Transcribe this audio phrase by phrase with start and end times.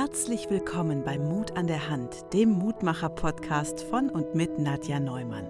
[0.00, 5.46] Herzlich willkommen bei Mut an der Hand, dem Mutmacher-Podcast von und mit Nadja Neumann.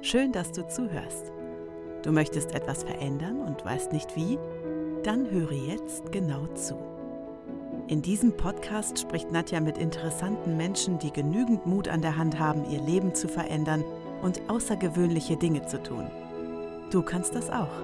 [0.00, 1.30] Schön, dass du zuhörst.
[2.02, 4.38] Du möchtest etwas verändern und weißt nicht wie?
[5.02, 6.78] Dann höre jetzt genau zu.
[7.86, 12.64] In diesem Podcast spricht Nadja mit interessanten Menschen, die genügend Mut an der Hand haben,
[12.70, 13.84] ihr Leben zu verändern
[14.22, 16.10] und außergewöhnliche Dinge zu tun.
[16.90, 17.82] Du kannst das auch.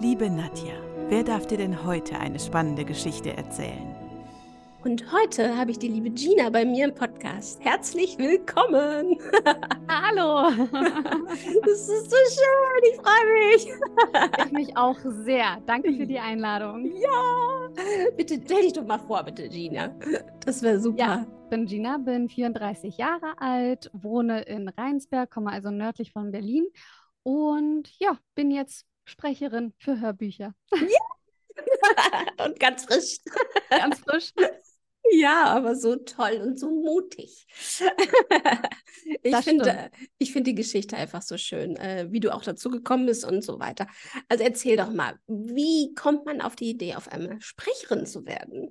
[0.00, 0.74] Liebe Nadja,
[1.08, 3.87] wer darf dir denn heute eine spannende Geschichte erzählen?
[4.88, 7.62] Und heute habe ich die liebe Gina bei mir im Podcast.
[7.62, 9.18] Herzlich willkommen.
[9.86, 10.48] Hallo.
[11.62, 12.90] Das ist so schön.
[12.90, 13.68] Ich freue mich.
[14.46, 15.60] Ich mich auch sehr.
[15.66, 16.86] Danke für die Einladung.
[16.86, 17.68] Ja.
[18.16, 19.94] Bitte stell dich doch mal vor, bitte, Gina.
[20.46, 20.98] Das wäre super.
[20.98, 26.30] Ja, ich bin Gina, bin 34 Jahre alt, wohne in Rheinsberg, komme also nördlich von
[26.30, 26.66] Berlin
[27.24, 30.54] und ja, bin jetzt Sprecherin für Hörbücher.
[30.72, 32.46] Ja.
[32.46, 33.18] Und ganz frisch.
[33.68, 34.32] Ganz frisch.
[35.12, 37.46] Ja, aber so toll und so mutig.
[39.22, 43.06] ich finde ich find die Geschichte einfach so schön, äh, wie du auch dazu gekommen
[43.06, 43.86] bist und so weiter.
[44.28, 48.70] Also erzähl doch mal, wie kommt man auf die Idee, auf einmal Sprecherin zu werden?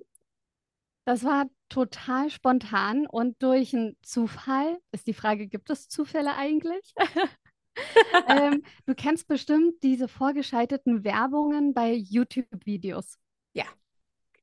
[1.05, 4.77] Das war total spontan und durch einen Zufall.
[4.91, 6.93] Ist die Frage, gibt es Zufälle eigentlich?
[8.27, 13.17] ähm, du kennst bestimmt diese vorgeschalteten Werbungen bei YouTube-Videos.
[13.53, 13.65] Ja.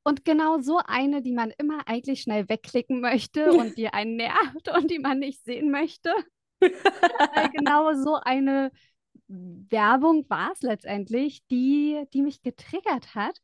[0.04, 4.68] Und genau so eine, die man immer eigentlich schnell wegklicken möchte und die einen nervt
[4.76, 6.12] und die man nicht sehen möchte.
[6.60, 8.70] genau so eine
[9.26, 13.40] Werbung war es letztendlich, die, die mich getriggert hat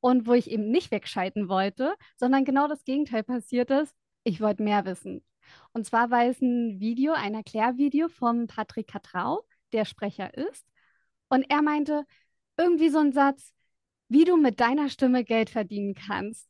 [0.00, 3.94] und wo ich eben nicht wegschalten wollte, sondern genau das Gegenteil passiert ist.
[4.24, 5.24] Ich wollte mehr wissen.
[5.72, 10.66] Und zwar war es ein Video, ein Erklärvideo von Patrick Katrau, der Sprecher ist.
[11.28, 12.04] Und er meinte
[12.56, 13.52] irgendwie so einen Satz,
[14.10, 16.46] wie du mit deiner Stimme Geld verdienen kannst.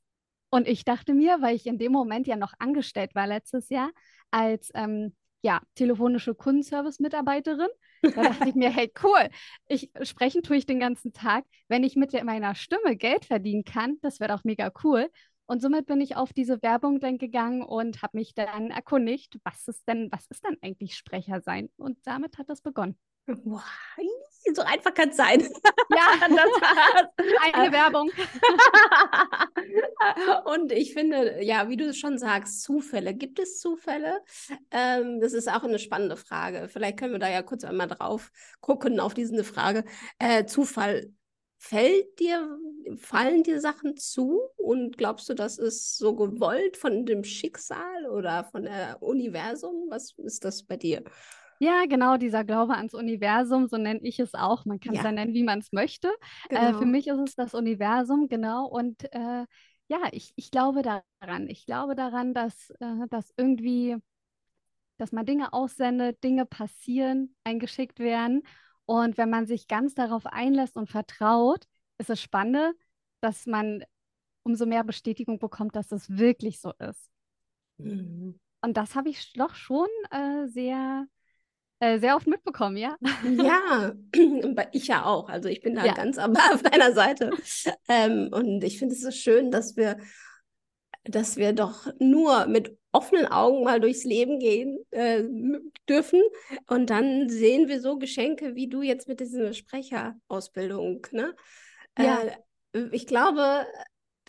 [0.51, 3.91] Und ich dachte mir, weil ich in dem Moment ja noch angestellt war letztes Jahr
[4.33, 7.69] als ähm, ja, telefonische Kundenservice-Mitarbeiterin,
[8.03, 9.29] da dachte ich mir, hey, cool,
[9.69, 11.45] ich sprechen tue ich den ganzen Tag.
[11.69, 15.09] Wenn ich mit meiner Stimme Geld verdienen kann, das wäre doch mega cool.
[15.47, 19.67] Und somit bin ich auf diese Werbung dann gegangen und habe mich dann erkundigt, was
[19.67, 21.71] ist denn, was ist denn eigentlich Sprecher sein?
[21.77, 22.97] Und damit hat das begonnen.
[23.27, 23.63] Wow,
[24.55, 25.41] so einfach kann es sein.
[25.41, 27.09] Ja, das war's.
[27.53, 28.11] Eine Werbung.
[30.45, 33.15] Und ich finde, ja, wie du schon sagst, Zufälle.
[33.15, 34.21] Gibt es Zufälle?
[34.71, 36.69] Ähm, das ist auch eine spannende Frage.
[36.69, 38.31] Vielleicht können wir da ja kurz einmal drauf
[38.61, 39.85] gucken auf diese Frage.
[40.19, 41.13] Äh, Zufall.
[41.63, 42.59] Fällt dir,
[42.97, 48.45] fallen dir Sachen zu und glaubst du, das ist so gewollt von dem Schicksal oder
[48.45, 49.85] von der Universum?
[49.91, 51.05] Was ist das bei dir?
[51.63, 54.65] Ja, genau, dieser Glaube ans Universum, so nenne ich es auch.
[54.65, 55.05] Man kann es ja.
[55.05, 56.11] ja nennen, wie man es möchte.
[56.49, 56.61] Genau.
[56.61, 56.91] Äh, für genau.
[56.91, 58.67] mich ist es das Universum, genau.
[58.67, 59.45] Und äh,
[59.89, 61.49] ja, ich, ich glaube daran.
[61.49, 63.97] Ich glaube daran, dass, äh, dass irgendwie,
[64.97, 68.43] dass man Dinge aussendet, Dinge passieren, eingeschickt werden.
[68.87, 71.67] Und wenn man sich ganz darauf einlässt und vertraut,
[71.99, 72.75] ist es spannend,
[73.21, 73.85] dass man
[74.45, 77.11] umso mehr Bestätigung bekommt, dass es wirklich so ist.
[77.77, 78.41] Mhm.
[78.63, 81.07] Und das habe ich doch schon äh, sehr
[81.81, 82.97] äh, sehr oft mitbekommen, ja?
[83.25, 83.93] Ja,
[84.73, 85.29] ich ja auch.
[85.29, 85.95] Also ich bin da ja.
[85.95, 86.19] ganz
[86.53, 87.31] auf deiner Seite.
[87.89, 89.99] Ähm, und ich finde es so schön, dass wir,
[91.05, 95.23] dass wir doch nur mit offenen Augen mal durchs Leben gehen äh,
[95.89, 96.21] dürfen.
[96.67, 101.07] Und dann sehen wir so Geschenke wie du jetzt mit dieser Sprecherausbildung.
[101.13, 101.35] Ne?
[101.99, 102.21] Ja.
[102.73, 103.67] Äh, ich glaube,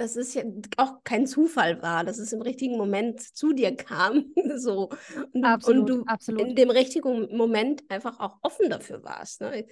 [0.01, 0.43] dass es ja
[0.77, 4.33] auch kein Zufall war, dass es im richtigen Moment zu dir kam.
[4.55, 4.89] so.
[5.31, 6.41] Und, absolut, und du absolut.
[6.41, 9.41] in dem richtigen Moment einfach auch offen dafür warst.
[9.41, 9.67] Ne?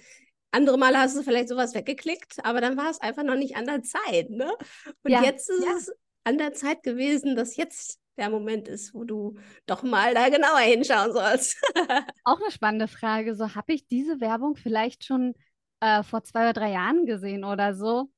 [0.52, 3.66] Andere Male hast du vielleicht sowas weggeklickt, aber dann war es einfach noch nicht an
[3.66, 4.30] der Zeit.
[4.30, 4.52] Ne?
[5.02, 5.72] Und ja, jetzt ist ja.
[5.76, 5.92] es
[6.22, 9.36] an der Zeit gewesen, dass jetzt der Moment ist, wo du
[9.66, 11.60] doch mal da genauer hinschauen sollst.
[12.24, 13.34] auch eine spannende Frage.
[13.34, 15.34] So, habe ich diese Werbung vielleicht schon
[15.80, 18.10] äh, vor zwei oder drei Jahren gesehen oder so?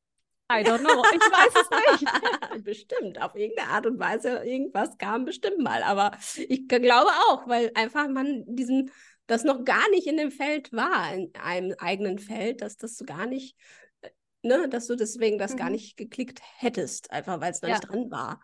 [0.58, 1.02] I don't know.
[1.12, 2.64] Ich weiß es nicht.
[2.64, 3.20] bestimmt.
[3.20, 5.82] Auf irgendeine Art und Weise, irgendwas kam bestimmt mal.
[5.82, 8.90] Aber ich glaube auch, weil einfach man diesen,
[9.26, 13.04] das noch gar nicht in dem Feld war, in einem eigenen Feld, dass das so
[13.04, 13.56] gar nicht,
[14.02, 14.10] äh,
[14.43, 15.58] ne, dass du deswegen das mhm.
[15.58, 17.76] gar nicht geklickt hättest, einfach weil es noch ja.
[17.76, 18.40] nicht dran war.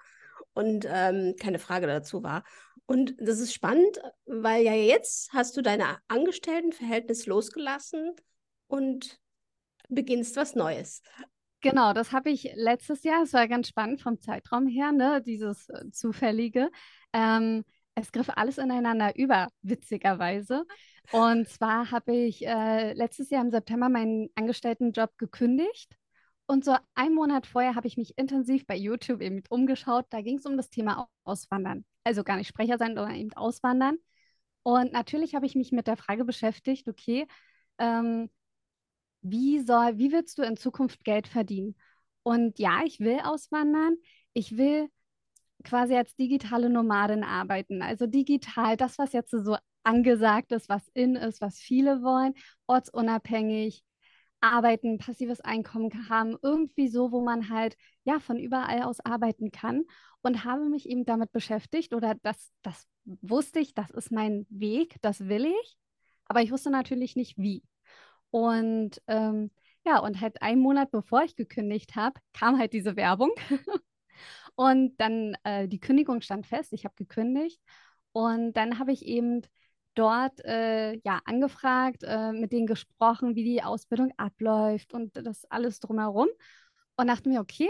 [0.55, 2.43] Und ähm, keine Frage dazu war.
[2.87, 8.17] Und das ist spannend, weil ja jetzt hast du deine Angestelltenverhältnis losgelassen
[8.67, 9.21] und
[9.89, 11.03] beginnst was Neues.
[11.61, 15.69] Genau, das habe ich letztes Jahr, es war ganz spannend vom Zeitraum her, ne, dieses
[15.71, 16.71] äh, Zufällige.
[17.13, 17.65] Ähm,
[17.97, 20.65] es griff alles ineinander über, witzigerweise.
[21.11, 25.97] Und zwar habe ich äh, letztes Jahr im September meinen Angestelltenjob gekündigt
[26.49, 30.07] Und so einen Monat vorher habe ich mich intensiv bei YouTube eben umgeschaut.
[30.11, 31.87] Da ging es um das Thema Auswandern.
[32.05, 33.99] Also gar nicht Sprecher sein, sondern eben Auswandern.
[34.65, 37.27] Und natürlich habe ich mich mit der Frage beschäftigt, okay,
[37.79, 38.31] ähm,
[39.31, 41.77] wie soll, wie willst du in Zukunft Geld verdienen?
[42.23, 43.97] Und ja, ich will auswandern.
[44.33, 44.89] Ich will
[45.65, 47.83] quasi als digitale Nomadin arbeiten.
[47.83, 52.35] Also digital, das, was jetzt so angesagt ist, was in ist, was viele wollen,
[52.67, 53.83] ortsunabhängig,
[54.41, 59.85] arbeiten, passives Einkommen haben, irgendwie so, wo man halt ja von überall aus arbeiten kann
[60.23, 64.97] und habe mich eben damit beschäftigt oder das, das wusste ich, das ist mein Weg,
[65.01, 65.77] das will ich,
[66.27, 67.63] aber ich wusste natürlich nicht wie.
[68.31, 69.51] Und ähm,
[69.87, 73.31] ja, und halt einen Monat bevor ich gekündigt habe, kam halt diese Werbung.
[74.57, 77.61] und dann äh, die Kündigung stand fest, ich habe gekündigt.
[78.13, 79.43] Und dann habe ich eben
[79.95, 85.81] dort äh, ja angefragt, äh, mit denen gesprochen, wie die Ausbildung abläuft und das alles
[85.81, 86.29] drumherum.
[86.97, 87.69] Und dachte mir, okay,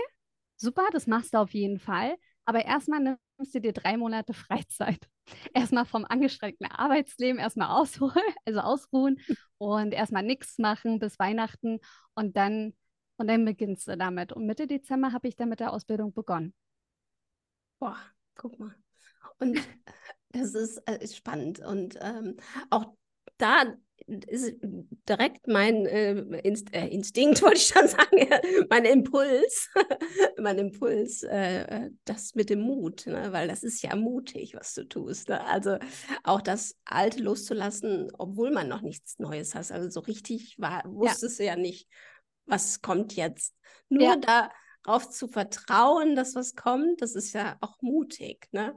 [0.57, 2.17] super, das machst du auf jeden Fall.
[2.45, 5.09] Aber erstmal nimmst du dir drei Monate Freizeit.
[5.55, 8.15] Erstmal vom angestrengten Arbeitsleben erstmal ausholen,
[8.45, 9.21] also ausruhen
[9.59, 11.81] und erstmal nichts machen bis Weihnachten
[12.15, 12.75] und dann,
[13.17, 14.33] und dann beginnst du damit.
[14.33, 16.55] Und Mitte Dezember habe ich dann mit der Ausbildung begonnen.
[17.79, 17.97] Boah,
[18.35, 18.75] guck mal.
[19.39, 19.59] Und
[20.31, 21.61] das ist, äh, ist spannend.
[21.61, 22.37] Und ähm,
[22.71, 22.95] auch
[23.37, 23.65] da
[24.07, 24.57] ist
[25.09, 28.29] direkt mein äh, Inst äh, Instinkt, wollte ich schon sagen,
[28.71, 29.71] mein Impuls,
[30.39, 33.33] mein Impuls, äh, das mit dem Mut, ne?
[33.33, 35.29] weil das ist ja mutig, was du tust.
[35.29, 35.45] Ne?
[35.45, 35.79] Also
[36.25, 39.71] auch das Alte loszulassen, obwohl man noch nichts Neues hat.
[39.71, 41.45] Also so richtig war, wusstest ja.
[41.45, 41.89] du ja nicht,
[42.47, 43.55] was kommt jetzt.
[43.89, 44.51] Nur ja.
[44.85, 48.49] darauf zu vertrauen, dass was kommt, das ist ja auch mutig.
[48.53, 48.75] Ne?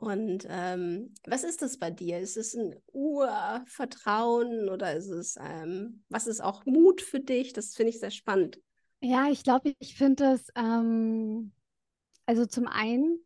[0.00, 2.20] Und ähm, was ist das bei dir?
[2.20, 7.52] Ist es ein Urvertrauen oder ist es, ähm, was ist auch Mut für dich?
[7.52, 8.58] Das finde ich sehr spannend.
[9.02, 11.52] Ja, ich glaube, ich finde es, ähm,
[12.24, 13.18] also zum einen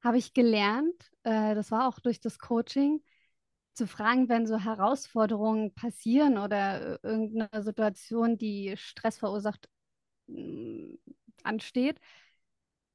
[0.00, 3.02] habe ich gelernt, äh, das war auch durch das Coaching,
[3.74, 9.68] zu fragen, wenn so Herausforderungen passieren oder irgendeine Situation, die Stress verursacht,
[10.28, 10.94] mm,
[11.42, 11.98] ansteht,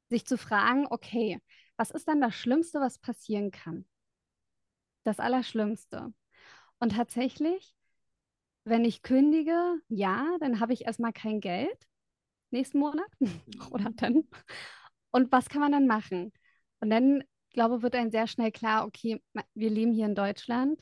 [0.10, 1.42] sich zu fragen, okay,
[1.78, 3.86] was ist dann das Schlimmste, was passieren kann?
[5.04, 6.14] Das Allerschlimmste.
[6.80, 7.74] Und tatsächlich,
[8.66, 11.88] wenn ich kündige, ja, dann habe ich erstmal kein Geld
[12.52, 13.10] nächsten Monat
[13.72, 14.28] oder dann.
[15.12, 16.34] Und was kann man dann machen?
[16.80, 19.22] Und dann, glaube ich, wird einem sehr schnell klar, okay,
[19.54, 20.82] wir leben hier in Deutschland.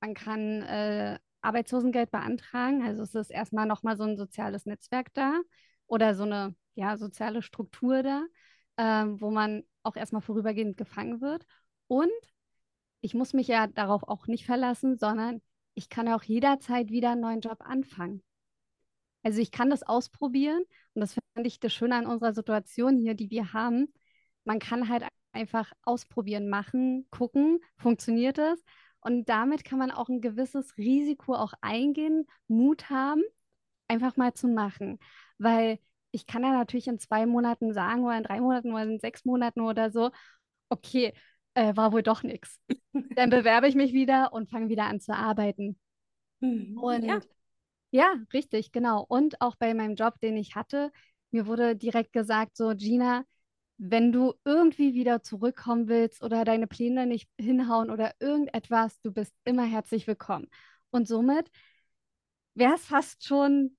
[0.00, 2.82] Man kann äh, Arbeitslosengeld beantragen.
[2.82, 5.40] Also es ist erstmal nochmal so ein soziales Netzwerk da
[5.86, 8.24] oder so eine ja, soziale Struktur da,
[8.80, 11.44] ähm, wo man auch erstmal vorübergehend gefangen wird.
[11.86, 12.08] Und
[13.02, 15.42] ich muss mich ja darauf auch nicht verlassen, sondern
[15.74, 18.22] ich kann auch jederzeit wieder einen neuen Job anfangen.
[19.22, 23.14] Also ich kann das ausprobieren und das finde ich das Schöne an unserer Situation hier,
[23.14, 23.92] die wir haben.
[24.44, 28.64] Man kann halt einfach ausprobieren, machen, gucken, funktioniert es.
[29.00, 33.22] Und damit kann man auch ein gewisses Risiko auch eingehen, Mut haben,
[33.88, 34.98] einfach mal zu machen.
[35.36, 35.78] Weil
[36.12, 39.24] ich kann ja natürlich in zwei Monaten sagen oder in drei Monaten oder in sechs
[39.24, 40.10] Monaten oder so,
[40.68, 41.12] okay,
[41.54, 42.60] äh, war wohl doch nichts.
[43.16, 45.78] Dann bewerbe ich mich wieder und fange wieder an zu arbeiten.
[46.40, 47.20] Mhm, und ja.
[47.90, 49.04] ja, richtig, genau.
[49.08, 50.90] Und auch bei meinem Job, den ich hatte,
[51.30, 53.24] mir wurde direkt gesagt, so Gina,
[53.78, 59.34] wenn du irgendwie wieder zurückkommen willst oder deine Pläne nicht hinhauen oder irgendetwas, du bist
[59.44, 60.48] immer herzlich willkommen.
[60.90, 61.50] Und somit
[62.54, 63.76] wäre es fast schon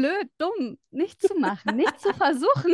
[0.00, 2.72] blöd, dumm, nicht zu machen, nicht zu versuchen.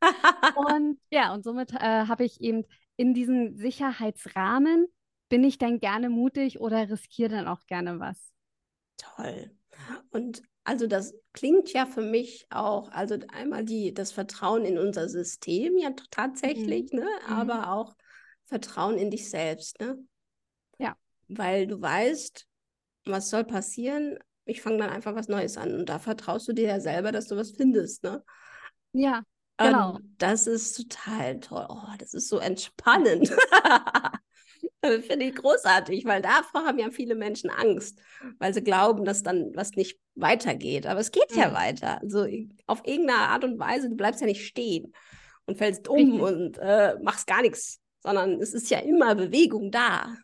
[0.56, 2.64] und ja, und somit äh, habe ich eben
[2.96, 4.86] in diesem Sicherheitsrahmen,
[5.30, 8.32] bin ich dann gerne mutig oder riskiere dann auch gerne was.
[8.98, 9.50] Toll.
[10.10, 15.08] Und also das klingt ja für mich auch, also einmal die, das Vertrauen in unser
[15.08, 17.00] System ja tatsächlich, mhm.
[17.00, 17.06] ne?
[17.26, 17.32] Mhm.
[17.32, 17.96] aber auch
[18.44, 19.98] Vertrauen in dich selbst, ne?
[20.78, 20.96] Ja.
[21.28, 22.46] Weil du weißt,
[23.06, 25.74] was soll passieren, ich fange dann einfach was Neues an.
[25.74, 28.24] Und da vertraust du dir ja selber, dass du was findest, ne?
[28.92, 29.22] Ja,
[29.58, 29.96] genau.
[29.96, 31.66] Und das ist total toll.
[31.68, 33.28] Oh, das ist so entspannend.
[34.82, 38.00] Finde ich großartig, weil davor haben ja viele Menschen Angst,
[38.38, 40.86] weil sie glauben, dass dann was nicht weitergeht.
[40.86, 41.40] Aber es geht mhm.
[41.40, 42.00] ja weiter.
[42.00, 42.26] Also
[42.66, 44.94] auf irgendeine Art und Weise, du bleibst ja nicht stehen
[45.46, 46.20] und fällst um Richtig.
[46.22, 50.14] und äh, machst gar nichts, sondern es ist ja immer Bewegung da.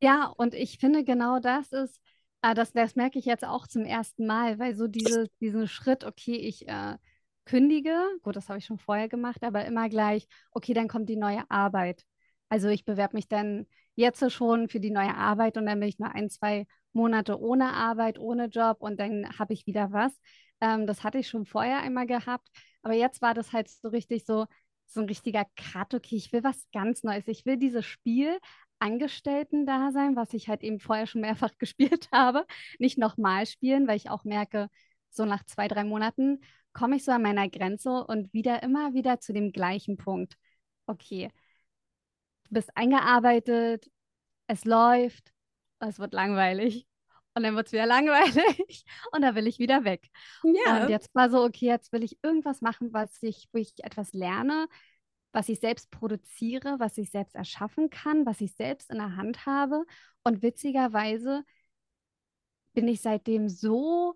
[0.00, 1.98] Ja, und ich finde genau das ist
[2.46, 6.04] Ah, das, das merke ich jetzt auch zum ersten Mal, weil so diese, diesen Schritt,
[6.04, 6.98] okay, ich äh,
[7.46, 11.16] kündige, gut, das habe ich schon vorher gemacht, aber immer gleich, okay, dann kommt die
[11.16, 12.04] neue Arbeit.
[12.50, 15.98] Also ich bewerbe mich dann jetzt schon für die neue Arbeit und dann bin ich
[15.98, 20.12] nur ein, zwei Monate ohne Arbeit, ohne Job und dann habe ich wieder was.
[20.60, 22.48] Ähm, das hatte ich schon vorher einmal gehabt,
[22.82, 24.44] aber jetzt war das halt so richtig so,
[24.86, 27.26] so ein richtiger Cut, okay, ich will was ganz Neues.
[27.26, 28.38] Ich will dieses Spiel
[28.78, 32.46] Angestellten-Dasein, was ich halt eben vorher schon mehrfach gespielt habe,
[32.78, 34.68] nicht nochmal spielen, weil ich auch merke,
[35.10, 36.40] so nach zwei, drei Monaten
[36.72, 40.36] komme ich so an meiner Grenze und wieder immer wieder zu dem gleichen Punkt.
[40.86, 41.30] Okay,
[42.44, 43.90] du bist eingearbeitet,
[44.48, 45.32] es läuft,
[45.80, 46.86] es wird langweilig.
[47.36, 50.08] Und dann wird es wieder langweilig und da will ich wieder weg.
[50.44, 50.84] Ja.
[50.84, 54.12] Und jetzt war so, okay, jetzt will ich irgendwas machen, was ich, wo ich etwas
[54.12, 54.68] lerne,
[55.34, 59.46] was ich selbst produziere, was ich selbst erschaffen kann, was ich selbst in der Hand
[59.46, 59.84] habe.
[60.22, 61.42] Und witzigerweise
[62.72, 64.14] bin ich seitdem so,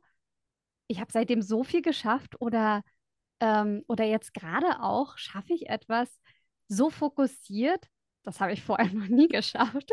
[0.86, 2.82] ich habe seitdem so viel geschafft oder,
[3.40, 6.08] ähm, oder jetzt gerade auch schaffe ich etwas
[6.68, 7.84] so fokussiert,
[8.22, 9.90] das habe ich vorher noch nie geschafft.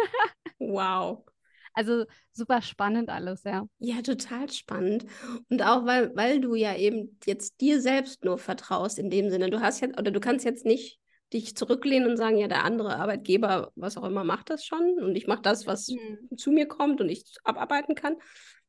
[0.59, 1.25] Wow.
[1.73, 3.67] Also super spannend alles, ja.
[3.79, 5.05] Ja, total spannend.
[5.49, 9.49] Und auch weil, weil du ja eben jetzt dir selbst nur vertraust in dem Sinne.
[9.49, 10.99] Du hast jetzt, oder du kannst jetzt nicht
[11.33, 15.15] dich zurücklehnen und sagen, ja, der andere Arbeitgeber, was auch immer, macht das schon und
[15.15, 16.37] ich mache das, was Mhm.
[16.37, 18.17] zu mir kommt und ich abarbeiten kann,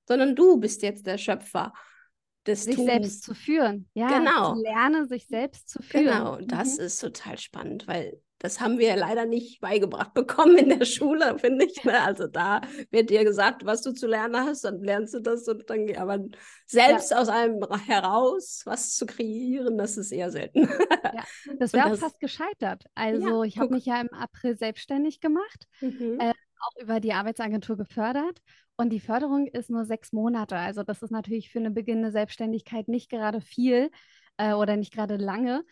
[0.07, 1.73] sondern du bist jetzt der Schöpfer
[2.47, 2.87] des Sich Tuns.
[2.87, 3.89] selbst zu führen.
[3.95, 4.55] Ja, Genau.
[4.55, 6.05] zu lernen, sich selbst zu führen.
[6.05, 6.85] Genau, das Mhm.
[6.85, 11.37] ist total spannend, weil das haben wir ja leider nicht beigebracht bekommen in der Schule,
[11.41, 11.83] finde ich.
[11.83, 12.01] Ne?
[12.01, 12.61] Also da
[12.91, 16.21] wird dir gesagt, was du zu lernen hast, dann lernst du das und dann aber
[16.65, 20.69] selbst aus einem heraus was zu kreieren, das ist eher selten.
[21.03, 21.25] Ja,
[21.59, 22.85] das wäre auch fast gescheitert.
[22.95, 26.19] Also ich habe mich ja im April selbstständig gemacht, Mhm.
[26.21, 28.41] Äh, auch über die Arbeitsagentur gefördert.
[28.77, 30.57] Und die Förderung ist nur sechs Monate.
[30.57, 33.91] Also das ist natürlich für eine beginnende Selbstständigkeit nicht gerade viel
[34.37, 35.65] äh, oder nicht gerade lange.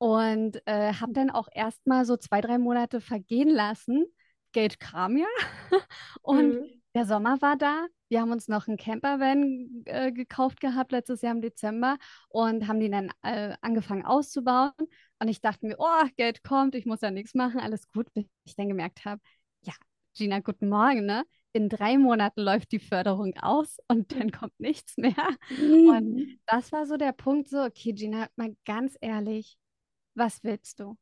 [0.00, 4.06] Und äh, habe dann auch erstmal so zwei, drei Monate vergehen lassen.
[4.52, 5.26] Geld kam ja.
[6.22, 6.80] Und Mhm.
[6.94, 7.86] der Sommer war da.
[8.08, 11.96] Wir haben uns noch einen Campervan äh, gekauft gehabt letztes Jahr im Dezember
[12.30, 14.72] und haben den dann äh, angefangen auszubauen.
[15.20, 18.26] Und ich dachte mir, oh, Geld kommt, ich muss ja nichts machen, alles gut, bis
[18.44, 19.20] ich dann gemerkt habe,
[19.62, 19.72] ja,
[20.16, 21.24] Gina, guten Morgen, ne?
[21.52, 25.14] In drei Monaten läuft die Förderung aus und dann kommt nichts mehr.
[25.84, 26.40] Und Mhm.
[26.46, 29.56] das war so der Punkt, so, okay, Gina, mal ganz ehrlich,
[30.14, 30.96] was willst du?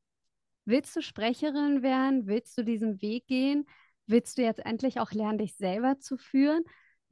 [0.65, 2.27] Willst du Sprecherin werden?
[2.27, 3.67] Willst du diesen Weg gehen?
[4.07, 6.65] Willst du jetzt endlich auch lernen, dich selber zu führen,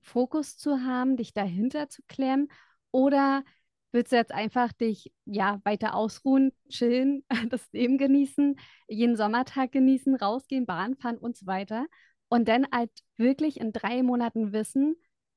[0.02, 2.48] Fokus zu haben, dich dahinter zu klemmen?
[2.90, 3.44] Oder
[3.92, 10.16] willst du jetzt einfach dich ja weiter ausruhen, chillen, das Leben genießen, jeden Sommertag genießen,
[10.16, 11.86] rausgehen, Bahn fahren und so weiter?
[12.28, 14.96] Und dann halt wirklich in drei Monaten wissen,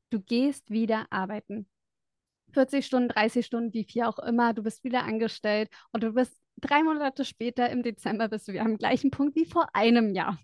[0.09, 1.69] du gehst wieder arbeiten.
[2.53, 6.35] 40 Stunden, 30 Stunden, wie viel auch immer, du bist wieder angestellt und du bist
[6.61, 10.39] drei Monate später im Dezember bist du wieder am gleichen Punkt wie vor einem Jahr.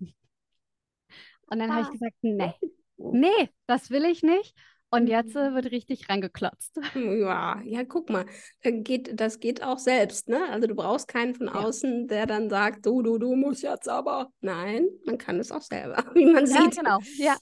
[1.48, 1.92] Und dann habe ich Ah.
[1.92, 2.54] gesagt, nee,
[2.98, 4.56] nee, das will ich nicht.
[4.90, 5.56] Und jetzt äh, Mhm.
[5.56, 6.78] wird richtig reingeklotzt.
[6.96, 8.26] Ja, ja, guck mal,
[8.62, 10.48] geht, das geht auch selbst, ne?
[10.50, 11.66] Also du brauchst keinen von Ja.
[11.66, 14.32] außen, der dann sagt, du, du, du musst jetzt aber.
[14.40, 16.76] Nein, man kann es auch selber, wie man Ja, sieht.
[16.76, 17.00] genau.
[17.18, 17.38] Ja.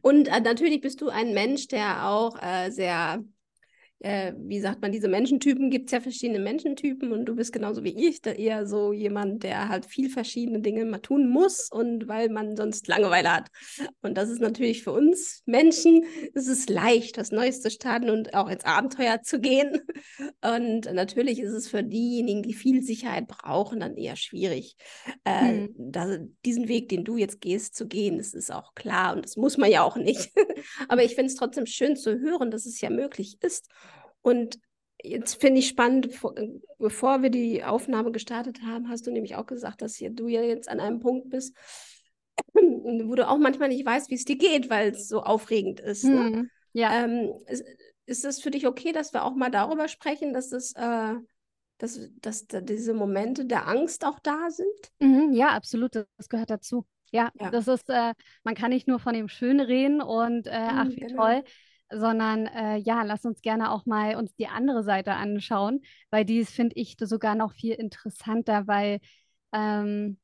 [0.00, 3.22] Und äh, natürlich bist du ein Mensch, der auch äh, sehr,
[4.00, 7.82] äh, wie sagt man, diese Menschentypen, gibt es ja verschiedene Menschentypen und du bist genauso
[7.84, 12.08] wie ich, da eher so jemand, der halt viel verschiedene Dinge mal tun muss und
[12.08, 13.48] weil man sonst Langeweile hat.
[14.02, 18.34] Und das ist natürlich für uns Menschen, es ist leicht, was Neues zu starten und
[18.34, 19.80] auch ins Abenteuer zu gehen.
[20.42, 24.76] Und natürlich ist es für diejenigen, die viel Sicherheit brauchen, dann eher schwierig,
[25.24, 25.74] äh, Hm.
[25.76, 28.18] da, diesen Weg, den du jetzt gehst, zu gehen.
[28.18, 30.30] Das ist auch klar und das muss man ja auch nicht.
[30.88, 33.68] Aber ich finde es trotzdem schön zu hören, dass es ja möglich ist.
[34.28, 34.58] Und
[35.02, 36.34] jetzt finde ich spannend, vor-
[36.78, 40.42] bevor wir die Aufnahme gestartet haben, hast du nämlich auch gesagt, dass hier, du ja
[40.42, 41.56] jetzt an einem Punkt bist,
[42.52, 46.04] wo du auch manchmal nicht weißt, wie es dir geht, weil es so aufregend ist.
[46.04, 46.30] Ne?
[46.32, 46.50] Hm.
[46.74, 47.04] Ja.
[47.04, 47.64] Ähm, ist,
[48.04, 51.14] ist es für dich okay, dass wir auch mal darüber sprechen, dass das, äh,
[51.78, 54.68] dass, dass da diese Momente der Angst auch da sind?
[54.98, 55.94] Mhm, ja, absolut.
[55.94, 56.84] Das gehört dazu.
[57.12, 57.50] Ja, Ja.
[57.50, 58.12] das ist, äh,
[58.44, 61.22] man kann nicht nur von dem Schönen reden und äh, ach, Mhm, wie genau.
[61.22, 61.44] toll,
[61.90, 65.80] sondern äh, ja, lass uns gerne auch mal uns die andere Seite anschauen,
[66.10, 69.00] weil die finde ich, sogar noch viel interessanter, weil
[69.52, 70.18] ähm,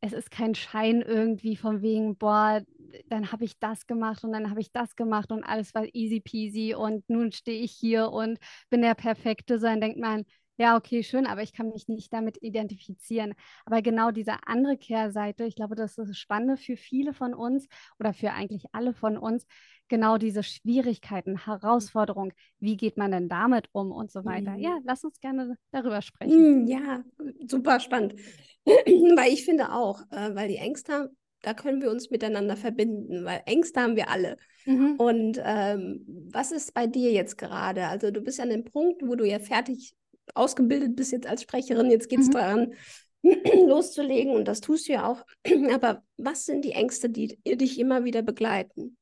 [0.00, 2.62] es ist kein Schein irgendwie von wegen, boah,
[3.08, 6.20] dann habe ich das gemacht und dann habe ich das gemacht und alles war easy
[6.20, 8.38] peasy und nun stehe ich hier und
[8.70, 10.24] bin der Perfekte, sondern denkt man,
[10.58, 13.34] ja, okay, schön, aber ich kann mich nicht damit identifizieren.
[13.64, 17.66] Aber genau diese andere Kehrseite, ich glaube, das ist das Spannende für viele von uns
[17.98, 19.46] oder für eigentlich alle von uns,
[19.88, 24.52] genau diese Schwierigkeiten, Herausforderungen, wie geht man denn damit um und so weiter.
[24.52, 24.60] Mhm.
[24.60, 26.64] Ja, lass uns gerne darüber sprechen.
[26.64, 27.04] Mm, Ja,
[27.46, 28.14] super spannend.
[28.66, 31.10] Weil ich finde auch, äh, weil die Ängste,
[31.42, 34.36] da können wir uns miteinander verbinden, weil Ängste haben wir alle.
[34.64, 34.94] Mhm.
[34.98, 37.86] Und ähm, was ist bei dir jetzt gerade?
[37.86, 39.94] Also du bist an dem Punkt, wo du ja fertig
[40.36, 41.90] ausgebildet bist jetzt als Sprecherin.
[41.90, 42.32] Jetzt geht es mhm.
[42.32, 42.74] daran,
[43.66, 45.24] loszulegen und das tust du ja auch.
[45.74, 48.96] Aber was sind die Ängste, die dich immer wieder begleiten?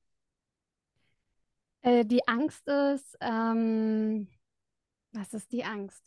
[1.83, 4.29] Äh, die Angst ist, ähm,
[5.13, 6.03] was ist die Angst?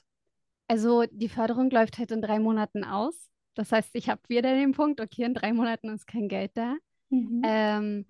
[0.67, 3.29] Also die Förderung läuft halt in drei Monaten aus.
[3.53, 6.75] Das heißt, ich habe wieder den Punkt, okay, in drei Monaten ist kein Geld da.
[7.09, 7.41] Mhm.
[7.45, 8.05] Ähm,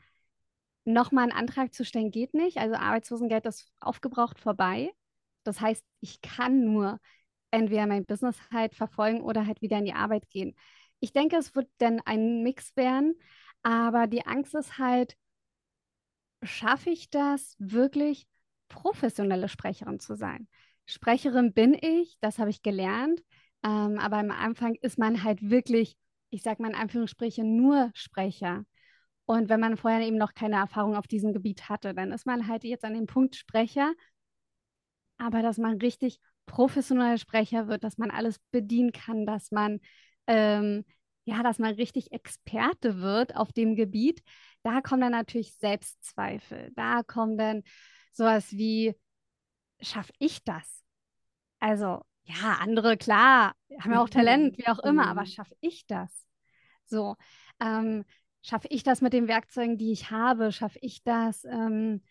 [0.87, 2.59] Nochmal einen Antrag zu stellen geht nicht.
[2.59, 4.93] Also Arbeitslosengeld ist aufgebraucht vorbei.
[5.47, 6.99] Das heißt, ich kann nur
[7.51, 10.55] entweder mein Business halt verfolgen oder halt wieder in die Arbeit gehen.
[10.99, 13.15] Ich denke, es wird dann ein Mix werden,
[13.63, 15.15] aber die Angst ist halt,
[16.43, 18.27] schaffe ich das wirklich
[18.67, 20.47] professionelle Sprecherin zu sein?
[20.85, 23.21] Sprecherin bin ich, das habe ich gelernt,
[23.63, 25.97] ähm, aber am Anfang ist man halt wirklich,
[26.29, 28.63] ich sage mal in Anführungsstrichen, nur Sprecher.
[29.25, 32.47] Und wenn man vorher eben noch keine Erfahrung auf diesem Gebiet hatte, dann ist man
[32.47, 33.93] halt jetzt an dem Punkt Sprecher,
[35.17, 39.79] aber dass man richtig professioneller Sprecher wird, dass man alles bedienen kann, dass man
[40.27, 40.83] ähm,
[41.27, 44.23] ja, dass man richtig Experte wird auf dem Gebiet,
[44.63, 46.71] da kommen dann natürlich Selbstzweifel.
[46.75, 47.63] Da kommen dann
[48.13, 48.95] sowas wie,
[49.81, 50.85] schaffe ich das?
[51.59, 55.25] Also, ja, andere, klar, haben ja auch Talent, wie auch immer, aber mhm.
[55.25, 56.25] schaffe ich das?
[56.85, 57.17] So,
[57.59, 58.05] ähm,
[58.41, 60.53] schaffe ich das mit den Werkzeugen, die ich habe?
[60.53, 61.43] Schaffe ich das?
[61.43, 62.01] Ähm,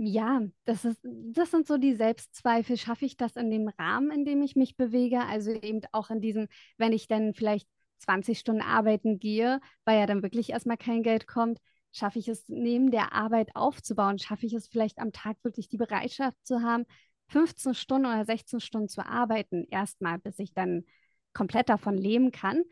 [0.00, 2.76] ja, das ist, das sind so die Selbstzweifel.
[2.76, 5.20] Schaffe ich das in dem Rahmen, in dem ich mich bewege?
[5.20, 10.06] Also eben auch in diesem, wenn ich dann vielleicht 20 Stunden arbeiten gehe, weil ja
[10.06, 11.58] dann wirklich erstmal kein Geld kommt,
[11.90, 14.20] schaffe ich es neben der Arbeit aufzubauen?
[14.20, 16.84] Schaffe ich es vielleicht am Tag wirklich die Bereitschaft zu haben,
[17.28, 20.84] 15 Stunden oder 16 Stunden zu arbeiten, erstmal, bis ich dann
[21.32, 22.62] komplett davon leben kann?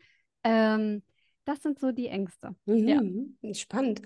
[0.45, 1.03] Ähm,
[1.47, 2.55] das sind so die Ängste.
[2.65, 3.37] Mhm.
[3.41, 3.53] Ja.
[3.53, 4.01] Spannend.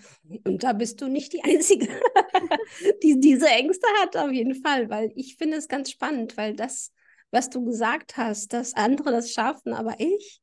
[0.46, 1.88] Und da bist du nicht die Einzige,
[3.04, 6.94] die diese Ängste hat, auf jeden Fall, weil ich finde es ganz spannend, weil das,
[7.32, 10.40] was du gesagt hast, dass andere das schaffen, aber ich,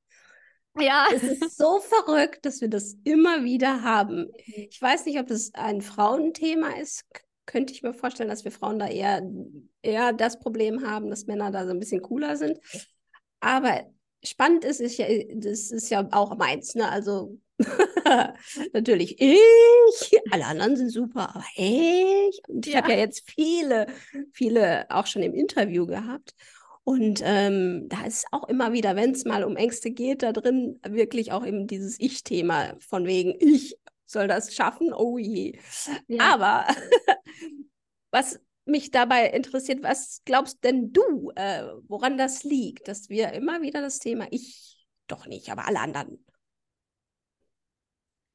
[0.81, 1.07] ja.
[1.13, 4.31] Es ist so verrückt, dass wir das immer wieder haben.
[4.45, 7.05] Ich weiß nicht, ob das ein Frauenthema ist.
[7.47, 9.23] Könnte ich mir vorstellen, dass wir Frauen da eher,
[9.83, 12.59] eher das Problem haben, dass Männer da so ein bisschen cooler sind.
[13.41, 13.87] Aber
[14.23, 16.89] spannend ist, ist ja, das ist ja auch meins, ne?
[16.89, 17.39] Also
[18.73, 22.41] natürlich ich, alle anderen sind super, aber ich.
[22.49, 22.83] Und ich ja.
[22.83, 23.87] habe ja jetzt viele,
[24.33, 26.35] viele auch schon im Interview gehabt.
[26.85, 30.81] Und ähm, da ist auch immer wieder, wenn es mal um Ängste geht, da drin
[30.89, 33.77] wirklich auch eben dieses Ich-Thema von wegen, ich
[34.07, 35.59] soll das schaffen, oh je.
[36.07, 36.35] Ja.
[36.35, 36.67] Aber
[38.11, 43.63] was mich dabei interessiert, was glaubst denn du, äh, woran das liegt, dass wir immer
[43.63, 46.25] wieder das Thema Ich doch nicht, aber alle anderen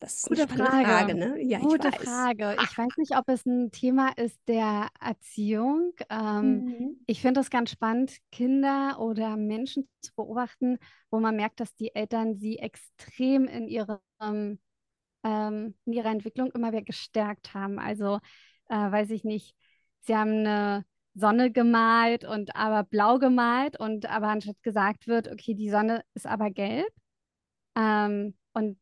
[0.04, 0.86] das ist Gute Frage.
[0.86, 1.42] Frage ne?
[1.42, 2.58] ja, Gute ich Frage.
[2.62, 5.94] Ich weiß nicht, ob es ein Thema ist der Erziehung.
[6.10, 6.98] Ähm, mhm.
[7.08, 10.78] Ich finde es ganz spannend, Kinder oder Menschen zu beobachten,
[11.10, 14.60] wo man merkt, dass die Eltern sie extrem in, ihrem, ähm,
[15.86, 17.80] in ihrer Entwicklung immer wieder gestärkt haben.
[17.80, 18.20] Also,
[18.68, 19.56] äh, weiß ich nicht,
[20.04, 20.86] sie haben eine
[21.16, 26.26] Sonne gemalt und aber blau gemalt und aber anstatt gesagt wird, okay, die Sonne ist
[26.28, 26.88] aber gelb.
[27.76, 28.80] Ähm, und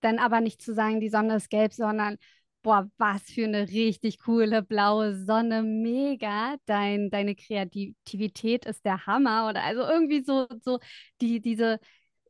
[0.00, 2.16] dann aber nicht zu sagen, die Sonne ist gelb, sondern
[2.62, 9.48] boah, was für eine richtig coole blaue Sonne, mega, Dein, deine Kreativität ist der Hammer
[9.48, 10.78] oder also irgendwie so, so
[11.20, 11.80] die, diese,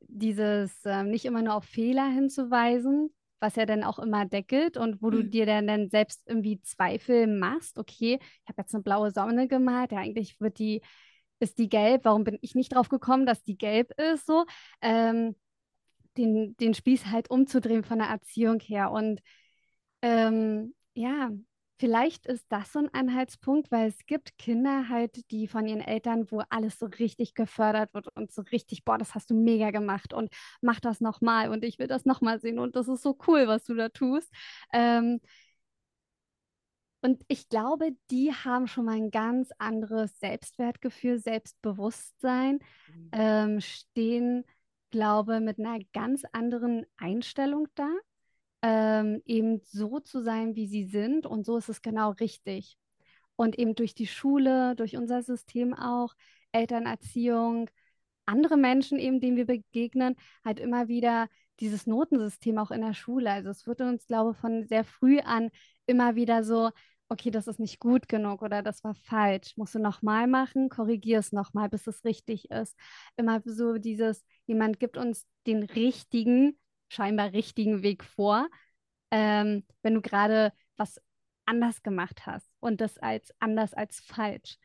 [0.00, 3.10] dieses äh, nicht immer nur auf Fehler hinzuweisen,
[3.40, 5.31] was ja dann auch immer deckelt und wo du mhm.
[5.31, 9.92] dir dann, dann selbst irgendwie Zweifel machst, okay, ich habe jetzt eine blaue Sonne gemalt,
[9.92, 10.83] ja eigentlich wird die,
[11.40, 14.44] ist die gelb, warum bin ich nicht drauf gekommen, dass die gelb ist, so,
[14.83, 15.37] ähm,
[16.16, 18.90] den, den Spieß halt umzudrehen von der Erziehung her.
[18.90, 19.20] Und
[20.03, 21.31] ähm, ja,
[21.78, 26.30] vielleicht ist das so ein Anhaltspunkt, weil es gibt Kinder halt, die von ihren Eltern,
[26.30, 30.12] wo alles so richtig gefördert wird und so richtig, boah, das hast du mega gemacht
[30.12, 33.46] und mach das nochmal und ich will das nochmal sehen und das ist so cool,
[33.46, 34.32] was du da tust.
[34.72, 35.20] Ähm,
[37.00, 43.10] und ich glaube, die haben schon mal ein ganz anderes Selbstwertgefühl, Selbstbewusstsein, mhm.
[43.12, 44.44] ähm, stehen
[44.90, 47.88] glaube, mit einer ganz anderen Einstellung da,
[48.62, 51.27] ähm, eben so zu sein, wie sie sind.
[51.27, 52.77] Und so ist es genau richtig.
[53.37, 56.14] Und eben durch die Schule, durch unser System auch,
[56.53, 57.71] Elternerziehung,
[58.27, 61.29] andere Menschen eben, denen wir begegnen, halt immer wieder
[61.61, 63.31] dieses Notensystem auch in der Schule.
[63.31, 65.51] Also es wird uns, glaube ich, von sehr früh an
[65.87, 66.71] immer wieder so,
[67.09, 71.18] okay, das ist nicht gut genug oder das war falsch, musst du nochmal machen, korrigier
[71.18, 72.77] es nochmal, bis es richtig ist.
[73.16, 78.48] Immer so dieses, jemand gibt uns den richtigen scheinbar richtigen Weg vor,
[79.11, 81.01] ähm, wenn du gerade was
[81.46, 84.59] anders gemacht hast und das als anders als falsch.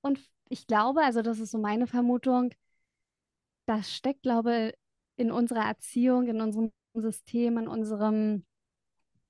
[0.00, 2.50] Und ich glaube, also das ist so meine Vermutung,
[3.66, 4.74] das steckt, glaube ich,
[5.16, 8.44] in unserer Erziehung, in unserem System, in unserem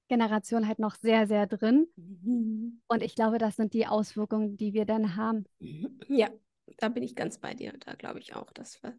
[0.09, 1.87] Generation halt noch sehr, sehr drin.
[1.96, 2.81] Mhm.
[2.88, 5.44] Und ich glaube, das sind die Auswirkungen, die wir dann haben.
[6.09, 6.31] Ja,
[6.79, 7.72] da bin ich ganz bei dir.
[7.85, 8.98] Da glaube ich auch, dass wir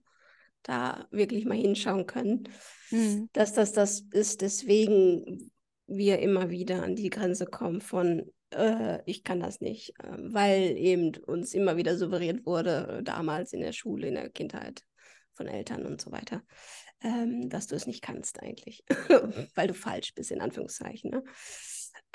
[0.64, 2.50] da wirklich mal hinschauen können,
[2.92, 3.30] mhm.
[3.34, 5.52] dass das das ist, deswegen
[5.88, 10.78] wir immer wieder an die Grenze kommen von äh, ich kann das nicht, äh, weil
[10.78, 14.84] eben uns immer wieder suggeriert wurde, äh, damals in der Schule, in der Kindheit
[15.34, 16.44] von Eltern und so weiter,
[17.02, 18.84] ähm, dass du es nicht kannst eigentlich,
[19.56, 21.12] weil du falsch bist, in Anführungszeichen.
[21.12, 21.24] Ne?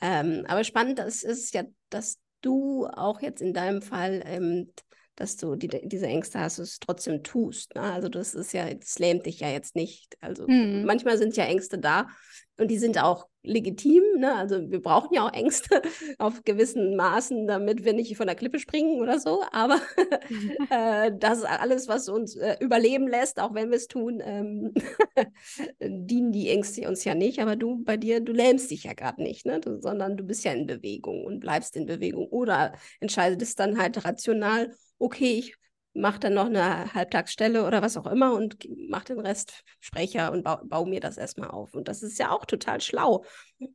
[0.03, 4.73] Ähm, aber spannend das ist ja, dass du auch jetzt in deinem Fall, ähm,
[5.17, 7.75] dass du die, diese Ängste hast, es trotzdem tust.
[7.75, 7.83] Ne?
[7.83, 10.17] Also das ist ja, das lähmt dich ja jetzt nicht.
[10.21, 10.85] Also mhm.
[10.85, 12.09] manchmal sind ja Ängste da
[12.57, 14.03] und die sind auch legitim.
[14.19, 14.35] Ne?
[14.35, 15.83] Also wir brauchen ja auch Ängste
[16.19, 19.43] auf gewissen Maßen, damit wir nicht von der Klippe springen oder so.
[19.53, 19.81] Aber
[20.71, 24.73] äh, das ist alles, was uns äh, überleben lässt, auch wenn wir es tun, ähm,
[25.81, 27.41] dienen die Ängste uns ja nicht.
[27.41, 29.61] Aber du bei dir, du lähmst dich ja gerade nicht, ne?
[29.61, 34.05] Du, sondern du bist ja in Bewegung und bleibst in Bewegung oder entscheidest dann halt
[34.05, 35.57] rational, okay, ich
[35.95, 40.43] mache dann noch eine Halbtagsstelle oder was auch immer und mache den Rest Sprecher und
[40.43, 41.75] baue, baue mir das erstmal auf.
[41.75, 43.25] Und das ist ja auch total schlau.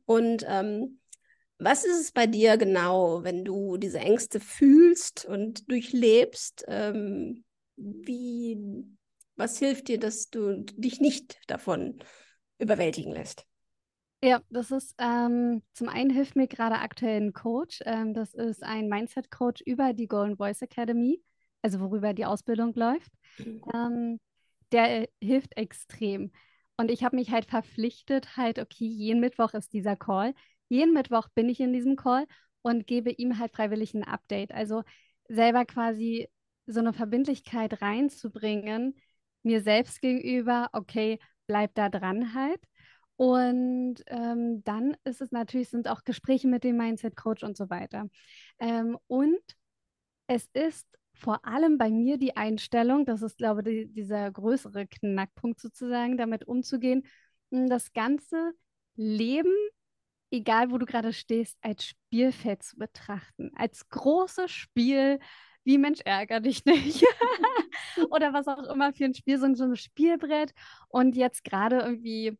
[0.04, 1.00] Und ähm,
[1.58, 6.64] was ist es bei dir genau, wenn du diese Ängste fühlst und durchlebst?
[6.68, 7.44] Ähm,
[7.76, 8.58] wie,
[9.36, 11.98] was hilft dir, dass du dich nicht davon
[12.58, 13.46] überwältigen lässt?
[14.22, 17.80] Ja, das ist ähm, zum einen hilft mir gerade aktuell ein Coach.
[17.86, 21.22] Ähm, das ist ein Mindset-Coach über die Golden Voice Academy
[21.62, 23.62] also worüber die Ausbildung läuft, mhm.
[23.74, 24.20] ähm,
[24.72, 26.32] der hilft extrem.
[26.76, 30.34] Und ich habe mich halt verpflichtet, halt, okay, jeden Mittwoch ist dieser Call.
[30.68, 32.26] Jeden Mittwoch bin ich in diesem Call
[32.62, 34.52] und gebe ihm halt freiwillig ein Update.
[34.52, 34.82] Also
[35.28, 36.28] selber quasi
[36.66, 38.96] so eine Verbindlichkeit reinzubringen,
[39.42, 42.60] mir selbst gegenüber, okay, bleib da dran halt.
[43.16, 47.68] Und ähm, dann ist es natürlich, sind auch Gespräche mit dem Mindset Coach und so
[47.68, 48.06] weiter.
[48.58, 49.42] Ähm, und
[50.26, 50.86] es ist
[51.20, 56.16] vor allem bei mir die Einstellung, das ist, glaube ich, die, dieser größere Knackpunkt sozusagen,
[56.16, 57.04] damit umzugehen,
[57.50, 58.52] das ganze
[58.96, 59.54] Leben,
[60.30, 65.18] egal wo du gerade stehst, als Spielfeld zu betrachten, als großes Spiel,
[65.64, 67.04] wie Mensch ärger dich nicht.
[68.10, 70.52] Oder was auch immer für ein Spiel, so ein Spielbrett.
[70.88, 72.38] Und jetzt gerade irgendwie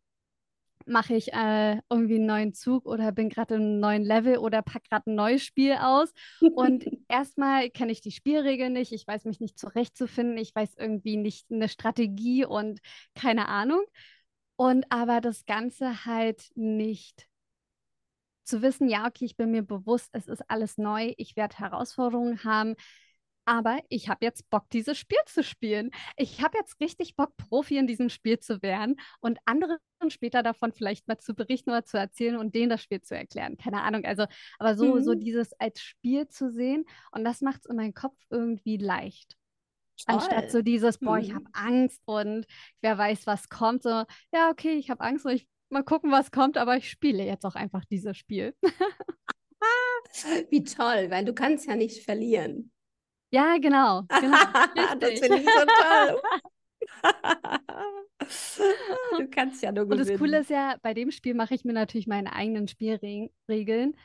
[0.86, 4.88] mache ich äh, irgendwie einen neuen Zug oder bin gerade einem neuen Level oder packe
[4.88, 6.12] gerade ein neues Spiel aus.
[6.40, 11.16] Und erstmal kenne ich die Spielregeln nicht, ich weiß mich nicht zurechtzufinden, ich weiß irgendwie
[11.16, 12.80] nicht eine Strategie und
[13.14, 13.82] keine Ahnung.
[14.56, 17.26] Und aber das Ganze halt nicht
[18.44, 22.44] zu wissen, ja, okay, ich bin mir bewusst, es ist alles neu, ich werde Herausforderungen
[22.44, 22.74] haben,
[23.44, 25.90] aber ich habe jetzt Bock, dieses Spiel zu spielen.
[26.16, 30.72] Ich habe jetzt richtig Bock, Profi in diesem Spiel zu werden und anderen später davon
[30.72, 33.58] vielleicht mal zu berichten oder zu erzählen und denen das Spiel zu erklären.
[33.58, 34.24] Keine Ahnung, also,
[34.58, 35.02] aber so, mhm.
[35.02, 39.36] so dieses als Spiel zu sehen und das macht es in meinem Kopf irgendwie leicht.
[40.06, 40.14] Toll.
[40.14, 41.22] Anstatt so dieses, boah, mhm.
[41.22, 42.46] ich habe Angst und
[42.80, 43.82] wer weiß, was kommt.
[43.82, 47.24] So, ja, okay, ich habe Angst und ich mal gucken, was kommt, aber ich spiele
[47.24, 48.54] jetzt auch einfach dieses Spiel.
[50.50, 52.72] Wie toll, weil du kannst ja nicht verlieren.
[53.30, 54.02] Ja, genau.
[54.08, 54.36] genau
[54.98, 56.20] das finde ich so toll.
[59.18, 60.00] du kannst ja nur gewinnen.
[60.00, 63.96] Und das Coole ist ja, bei dem Spiel mache ich mir natürlich meine eigenen Spielregeln.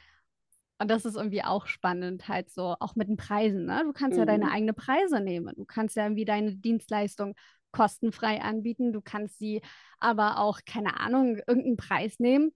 [0.78, 3.66] Und das ist irgendwie auch spannend, halt so, auch mit den Preisen.
[3.66, 3.84] Ne?
[3.86, 4.20] Du kannst mhm.
[4.20, 4.52] ja deine mhm.
[4.52, 5.54] eigenen Preise nehmen.
[5.56, 7.36] Du kannst ja irgendwie deine Dienstleistung
[7.72, 8.92] kostenfrei anbieten.
[8.92, 9.62] Du kannst sie
[10.00, 12.54] aber auch, keine Ahnung, irgendeinen Preis nehmen.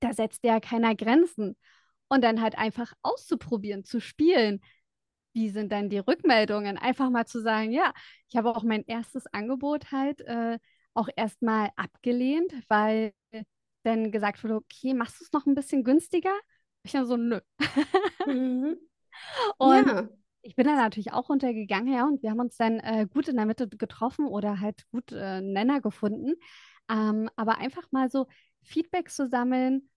[0.00, 1.56] Da setzt ja keiner Grenzen.
[2.08, 4.60] Und dann halt einfach auszuprobieren, zu spielen
[5.36, 6.78] wie sind dann die Rückmeldungen?
[6.78, 7.92] Einfach mal zu sagen, ja,
[8.26, 10.58] ich habe auch mein erstes Angebot halt äh,
[10.94, 13.12] auch erstmal abgelehnt, weil
[13.82, 16.34] dann gesagt wurde, okay, machst du es noch ein bisschen günstiger?
[16.82, 17.40] Ich dann so, nö.
[18.26, 18.78] Mhm.
[19.58, 20.08] Und ja.
[20.40, 23.36] ich bin dann natürlich auch runtergegangen, ja, und wir haben uns dann äh, gut in
[23.36, 26.34] der Mitte getroffen oder halt gut äh, Nenner gefunden.
[26.90, 28.26] Ähm, aber einfach mal so
[28.62, 29.88] Feedback zu sammeln,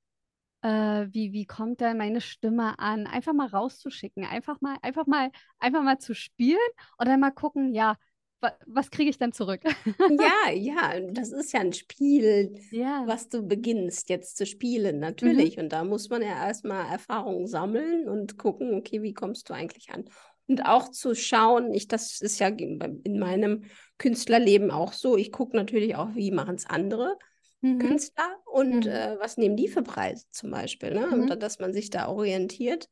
[0.61, 3.07] äh, wie, wie kommt denn meine Stimme an?
[3.07, 6.57] Einfach mal rauszuschicken, einfach mal, einfach mal, einfach mal zu spielen
[6.97, 7.95] und dann mal gucken, ja,
[8.41, 9.61] wa was kriege ich dann zurück?
[9.65, 13.03] ja, ja, das ist ja ein Spiel, ja.
[13.05, 15.01] was du beginnst jetzt zu spielen, mhm.
[15.01, 15.57] natürlich.
[15.57, 15.63] Mhm.
[15.63, 19.89] Und da muss man ja erstmal Erfahrungen sammeln und gucken, okay, wie kommst du eigentlich
[19.91, 20.05] an?
[20.47, 23.65] Und auch zu schauen, ich, das ist ja in meinem
[23.99, 27.17] Künstlerleben auch so, ich gucke natürlich auch, wie machen es andere
[27.61, 27.79] mhm.
[27.79, 28.91] Künstler und mhm.
[28.91, 31.07] äh, was nehmen die für Preise zum Beispiel, ne?
[31.07, 31.13] Mhm.
[31.13, 32.89] Und dass man sich da orientiert.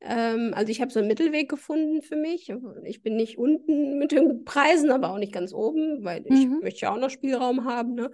[0.00, 2.52] Ähm, also ich habe so einen Mittelweg gefunden für mich.
[2.84, 6.60] Ich bin nicht unten mit den Preisen, aber auch nicht ganz oben, weil ich mhm.
[6.62, 7.94] möchte ja auch noch Spielraum haben.
[7.94, 8.10] Ne?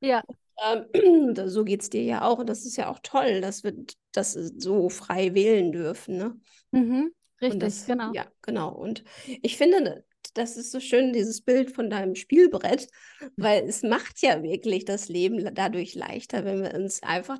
[0.00, 0.22] Ja.
[0.62, 2.38] Ähm, so geht es dir ja auch.
[2.38, 3.72] Und das ist ja auch toll, dass wir
[4.12, 6.18] das so frei wählen dürfen.
[6.18, 6.38] Ne?
[6.72, 7.12] Mhm.
[7.40, 8.12] Richtig, das, genau.
[8.12, 8.74] Ja, genau.
[8.74, 9.02] Und
[9.42, 12.88] ich finde, das ist so schön, dieses Bild von deinem Spielbrett,
[13.36, 17.38] weil es macht ja wirklich das Leben dadurch leichter, wenn wir uns einfach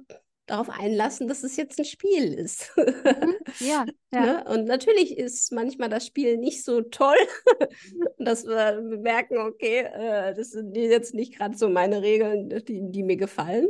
[0.50, 2.72] darauf einlassen, dass es jetzt ein Spiel ist.
[2.76, 3.36] Mhm.
[3.60, 4.20] Ja, ja.
[4.20, 4.44] Ne?
[4.48, 7.16] Und natürlich ist manchmal das Spiel nicht so toll,
[8.18, 13.02] dass wir merken, okay, äh, das sind jetzt nicht gerade so meine Regeln, die, die
[13.02, 13.68] mir gefallen.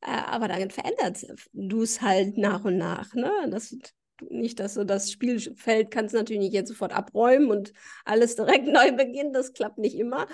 [0.00, 3.14] Äh, aber dann verändert du es halt nach und nach.
[3.14, 3.30] Ne?
[3.50, 3.76] Das,
[4.30, 7.72] nicht, dass du das Spielfeld kannst natürlich nicht jetzt sofort abräumen und
[8.04, 9.32] alles direkt neu beginnen.
[9.32, 10.26] Das klappt nicht immer.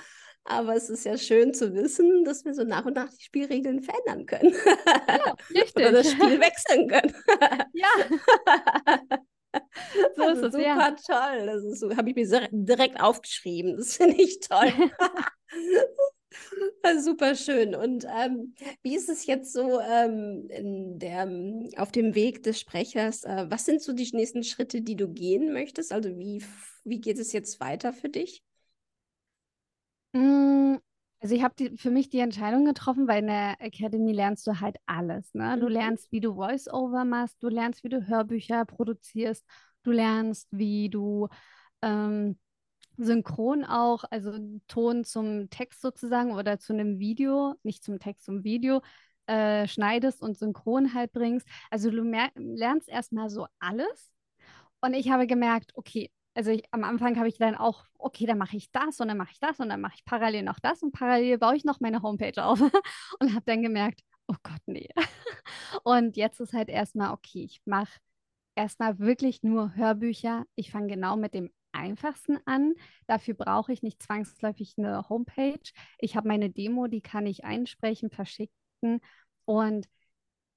[0.45, 3.83] Aber es ist ja schön zu wissen, dass wir so nach und nach die Spielregeln
[3.83, 4.55] verändern können.
[5.07, 5.77] Ja, richtig.
[5.77, 7.15] Oder das Spiel wechseln können.
[7.75, 7.89] Ja.
[10.17, 10.97] so also ist es, super ja.
[11.07, 11.47] toll.
[11.47, 13.77] Das ist so, habe ich mir direkt aufgeschrieben.
[13.77, 14.73] Das finde ich toll.
[17.01, 17.75] Super schön.
[17.75, 20.49] Und ähm, wie ist es jetzt so ähm,
[20.99, 21.29] der,
[21.77, 23.25] auf dem Weg des Sprechers?
[23.25, 25.93] Äh, was sind so die nächsten Schritte, die du gehen möchtest?
[25.93, 26.43] Also wie,
[26.85, 28.43] wie geht es jetzt weiter für dich?
[30.13, 30.77] Mm,
[31.21, 34.77] also ich habe für mich die Entscheidung getroffen, weil in der Academy lernst du halt
[34.87, 35.33] alles.
[35.35, 35.57] Ne?
[35.59, 35.73] Du mhm.
[35.73, 39.45] lernst, wie du Voice-Over machst, du lernst, wie du Hörbücher produzierst,
[39.83, 41.29] du lernst, wie du
[41.83, 42.39] ähm,
[42.99, 44.33] synchron auch, also
[44.69, 48.83] Ton zum Text sozusagen oder zu einem Video, nicht zum Text, zum Video,
[49.27, 51.47] äh, schneidest und synchron halt bringst.
[51.71, 54.11] Also du lernst erstmal so alles.
[54.81, 58.39] Und ich habe gemerkt, okay, also ich, am Anfang habe ich dann auch, okay, dann
[58.39, 60.83] mache ich das und dann mache ich das und dann mache ich parallel noch das
[60.83, 62.61] und parallel baue ich noch meine Homepage auf
[63.21, 64.89] und habe dann gemerkt, oh Gott, nee.
[65.85, 67.91] Und jetzt ist halt erstmal, okay, ich mache
[68.55, 70.45] erstmal wirklich nur Hörbücher.
[70.55, 72.75] Ich fange genau mit dem einfachsten an.
[73.07, 75.71] Dafür brauche ich nicht zwangsläufig eine Homepage.
[75.99, 78.51] Ich habe meine Demo, die kann ich einsprechen, verschicken
[79.45, 79.89] und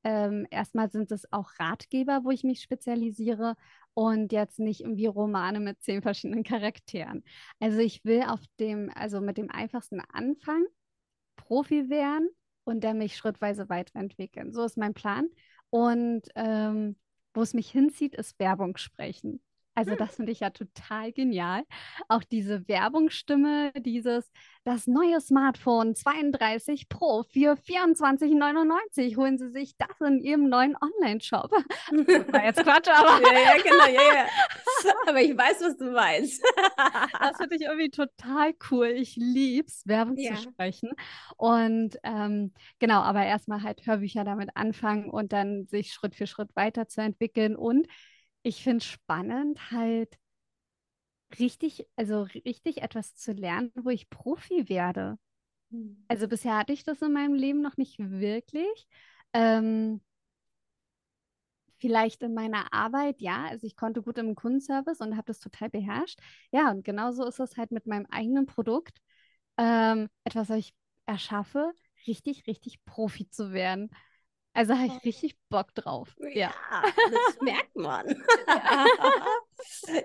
[0.03, 3.55] ähm, erstmal sind es auch Ratgeber, wo ich mich spezialisiere
[3.93, 7.23] und jetzt nicht irgendwie Romane mit zehn verschiedenen Charakteren.
[7.59, 10.65] Also ich will auf dem, also mit dem einfachsten Anfang
[11.35, 12.29] Profi werden
[12.63, 14.53] und dann mich schrittweise weiterentwickeln.
[14.53, 15.27] So ist mein Plan.
[15.69, 16.97] Und ähm,
[17.33, 19.41] wo es mich hinzieht, ist Werbung sprechen.
[19.73, 21.63] Also das finde ich ja total genial.
[22.09, 24.29] Auch diese Werbungsstimme, dieses,
[24.63, 29.15] das neue Smartphone 32 Pro für 24,99.
[29.15, 31.51] Holen Sie sich das in Ihrem neuen Online-Shop.
[31.91, 33.21] Jetzt Quatsch, aber.
[33.21, 34.25] ja, ja, genau, ja, ja.
[35.07, 36.43] Aber ich weiß, was du meinst.
[37.19, 38.87] das finde ich irgendwie total cool.
[38.87, 40.35] Ich liebe es, Werbung ja.
[40.35, 40.91] zu sprechen.
[41.37, 46.55] Und ähm, genau, aber erstmal halt Hörbücher damit anfangen und dann sich Schritt für Schritt
[46.55, 47.87] weiterzuentwickeln und
[48.43, 50.17] ich finde es spannend, halt
[51.39, 55.17] richtig, also richtig etwas zu lernen, wo ich Profi werde.
[55.69, 55.97] Mhm.
[56.07, 58.87] Also bisher hatte ich das in meinem Leben noch nicht wirklich.
[59.33, 60.01] Ähm,
[61.79, 63.45] vielleicht in meiner Arbeit, ja.
[63.45, 66.19] Also ich konnte gut im Kundenservice und habe das total beherrscht.
[66.51, 68.99] Ja, und genauso ist es halt mit meinem eigenen Produkt.
[69.57, 70.73] Ähm, etwas, was ich
[71.05, 71.71] erschaffe,
[72.07, 73.89] richtig, richtig Profi zu werden.
[74.53, 76.15] Also habe ich richtig Bock drauf.
[76.19, 76.51] Ja, ja
[76.83, 78.15] das merkt man.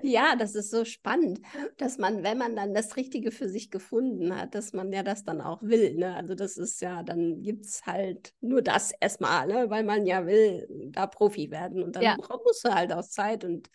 [0.02, 1.40] ja, das ist so spannend,
[1.78, 5.24] dass man, wenn man dann das Richtige für sich gefunden hat, dass man ja das
[5.24, 5.94] dann auch will.
[5.94, 6.14] Ne?
[6.14, 9.68] Also das ist ja, dann gibt es halt nur das erstmal, ne?
[9.68, 11.82] weil man ja will, da Profi werden.
[11.82, 12.16] Und dann ja.
[12.44, 13.68] musst du halt auch Zeit und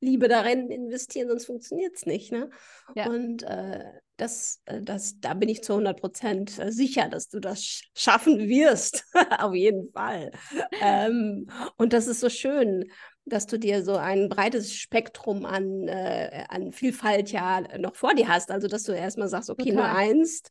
[0.00, 2.32] Liebe darin investieren, sonst funktioniert es nicht.
[2.32, 2.50] Ne?
[2.94, 3.08] Ja.
[3.08, 3.84] Und äh,
[4.16, 8.48] das, äh, das, da bin ich zu 100 Prozent äh, sicher, dass du das schaffen
[8.48, 9.04] wirst.
[9.38, 10.32] Auf jeden Fall.
[10.80, 12.90] ähm, und das ist so schön,
[13.24, 18.28] dass du dir so ein breites Spektrum an, äh, an Vielfalt ja noch vor dir
[18.28, 18.50] hast.
[18.50, 19.74] Also, dass du erstmal sagst, okay, Total.
[19.74, 20.42] nur eins.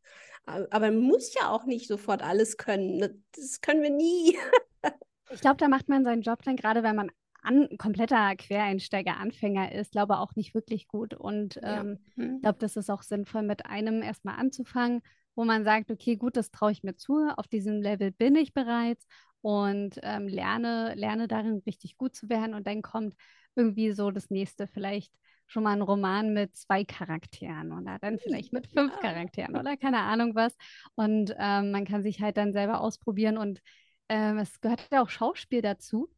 [0.46, 2.98] Aber man muss ja auch nicht sofort alles können.
[2.98, 3.16] Ne?
[3.36, 4.38] Das können wir nie.
[5.32, 7.12] ich glaube, da macht man seinen Job dann gerade, wenn man
[7.46, 11.14] an, kompletter Quereinsteiger, Anfänger ist, glaube auch nicht wirklich gut.
[11.14, 12.24] Und ähm, ja.
[12.24, 12.36] hm.
[12.36, 15.02] ich glaube, das ist auch sinnvoll, mit einem erstmal anzufangen,
[15.36, 18.54] wo man sagt, okay, gut, das traue ich mir zu, auf diesem Level bin ich
[18.54, 19.06] bereits
[19.42, 22.56] und ähm, lerne, lerne darin richtig gut zu werden.
[22.56, 23.16] Und dann kommt
[23.56, 25.14] irgendwie so das nächste, vielleicht
[25.48, 29.00] schon mal ein Roman mit zwei Charakteren oder dann vielleicht mit fünf ja.
[29.00, 30.56] Charakteren oder keine Ahnung was.
[30.96, 33.62] Und ähm, man kann sich halt dann selber ausprobieren und
[34.10, 36.10] ähm, es gehört ja auch Schauspiel dazu.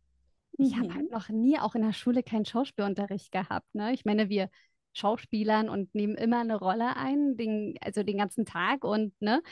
[0.57, 1.11] Ich habe halt mhm.
[1.11, 3.73] noch nie auch in der Schule keinen Schauspielunterricht gehabt.
[3.75, 3.93] Ne?
[3.93, 4.49] Ich meine, wir
[4.93, 9.43] Schauspielern und nehmen immer eine Rolle ein, den, also den ganzen Tag und ne.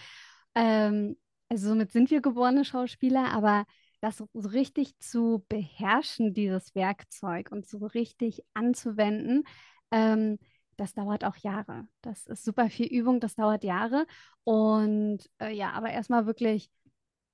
[0.55, 1.17] Ähm,
[1.49, 3.65] also somit sind wir geborene Schauspieler, aber
[4.01, 9.43] das so richtig zu beherrschen, dieses Werkzeug und so richtig anzuwenden,
[9.91, 10.37] ähm,
[10.77, 11.87] das dauert auch Jahre.
[12.01, 14.05] Das ist super viel Übung, das dauert Jahre.
[14.43, 16.69] Und äh, ja, aber erstmal wirklich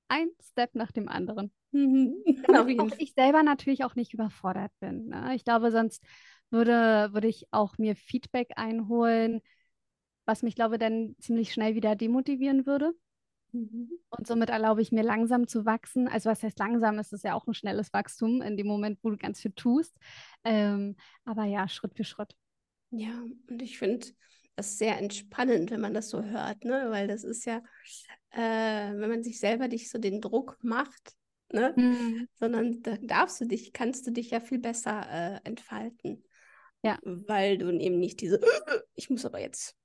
[0.10, 1.51] ein Step nach dem anderen.
[1.71, 2.15] Mhm.
[2.47, 5.07] Damit auch ich selber natürlich auch nicht überfordert bin.
[5.07, 5.36] Ne?
[5.36, 6.03] Ich glaube, sonst
[6.49, 9.41] würde, würde ich auch mir Feedback einholen,
[10.25, 12.93] was mich, glaube ich, dann ziemlich schnell wieder demotivieren würde.
[13.53, 13.89] Mhm.
[14.10, 16.07] Und somit erlaube ich mir langsam zu wachsen.
[16.07, 16.99] Also was heißt langsam?
[16.99, 19.95] Es ist ja auch ein schnelles Wachstum in dem Moment, wo du ganz viel tust.
[20.43, 22.36] Ähm, aber ja, Schritt für Schritt.
[22.91, 24.07] Ja, und ich finde
[24.55, 26.88] das sehr entspannend, wenn man das so hört, ne?
[26.89, 27.62] Weil das ist ja,
[28.31, 31.15] äh, wenn man sich selber nicht so den Druck macht,
[31.53, 31.73] ne?
[31.75, 32.27] Mhm.
[32.33, 36.23] Sondern da darfst du dich, kannst du dich ja viel besser äh, entfalten.
[36.83, 36.97] Ja.
[37.03, 38.41] Weil du eben nicht diese,
[38.95, 39.75] ich muss aber jetzt.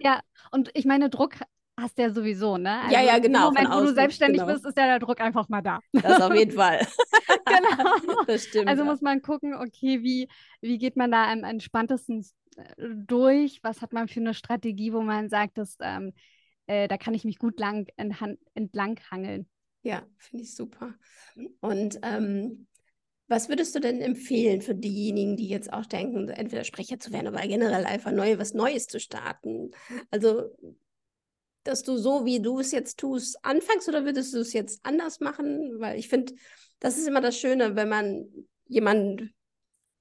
[0.00, 1.34] ja, und ich meine, Druck
[1.78, 2.80] hast du ja sowieso, ne?
[2.82, 3.48] Also ja, ja, genau.
[3.48, 4.52] Im Moment, wo du selbstständig genau.
[4.52, 5.80] bist, ist ja der Druck einfach mal da.
[5.92, 6.86] Das auf jeden Fall.
[7.46, 8.22] genau.
[8.26, 8.68] Das stimmt.
[8.68, 8.90] Also ja.
[8.90, 10.28] muss man gucken, okay, wie,
[10.60, 12.24] wie geht man da am entspanntesten
[12.56, 13.60] äh, durch?
[13.62, 16.12] Was hat man für eine Strategie, wo man sagt, dass, ähm,
[16.66, 19.48] äh, da kann ich mich gut lang entlang hangeln?
[19.82, 20.94] Ja, finde ich super.
[21.60, 22.66] Und ähm,
[23.28, 27.28] was würdest du denn empfehlen für diejenigen, die jetzt auch denken, entweder Sprecher zu werden,
[27.28, 29.70] aber generell einfach neu, was Neues zu starten?
[30.10, 30.50] Also
[31.64, 35.20] dass du so, wie du es jetzt tust, anfängst oder würdest du es jetzt anders
[35.20, 35.78] machen?
[35.78, 36.34] Weil ich finde,
[36.80, 38.26] das ist immer das Schöne, wenn man
[38.66, 39.32] jemanden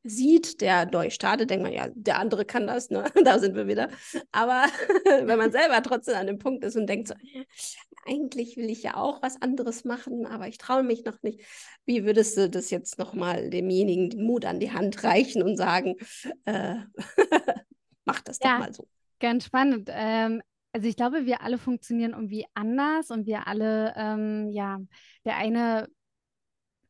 [0.03, 3.03] sieht, der neu startet, denkt man, ja, der andere kann das, ne?
[3.23, 3.89] da sind wir wieder.
[4.31, 4.65] Aber
[5.23, 7.15] wenn man selber trotzdem an dem Punkt ist und denkt so,
[8.05, 11.41] eigentlich will ich ja auch was anderes machen, aber ich traue mich noch nicht.
[11.85, 15.95] Wie würdest du das jetzt nochmal demjenigen den Mut an die Hand reichen und sagen,
[16.45, 16.75] äh,
[18.05, 18.87] mach das ja, doch mal so?
[19.19, 19.89] Ganz spannend.
[19.91, 20.41] Ähm,
[20.73, 24.79] also ich glaube, wir alle funktionieren irgendwie anders und wir alle, ähm, ja,
[25.25, 25.87] der eine,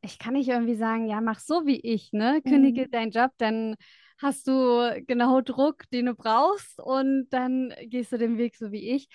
[0.02, 2.42] ich kann nicht irgendwie sagen, ja, mach so wie ich, ne?
[2.42, 2.90] Kündige mhm.
[2.90, 3.76] deinen Job, dann
[4.18, 8.90] hast du genau Druck, den du brauchst und dann gehst du den Weg so wie
[8.90, 9.08] ich.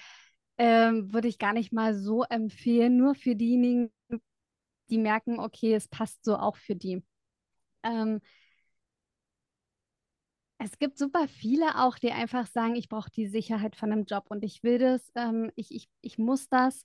[0.58, 3.91] Ähm, würde ich gar nicht mal so empfehlen, nur für diejenigen,
[4.89, 7.04] die merken, okay, es passt so auch für die.
[7.84, 8.19] Ähm,
[10.60, 14.26] es gibt super viele auch, die einfach sagen, ich brauche die Sicherheit von einem Job
[14.30, 16.84] und ich will das, ähm, ich, ich, ich muss das,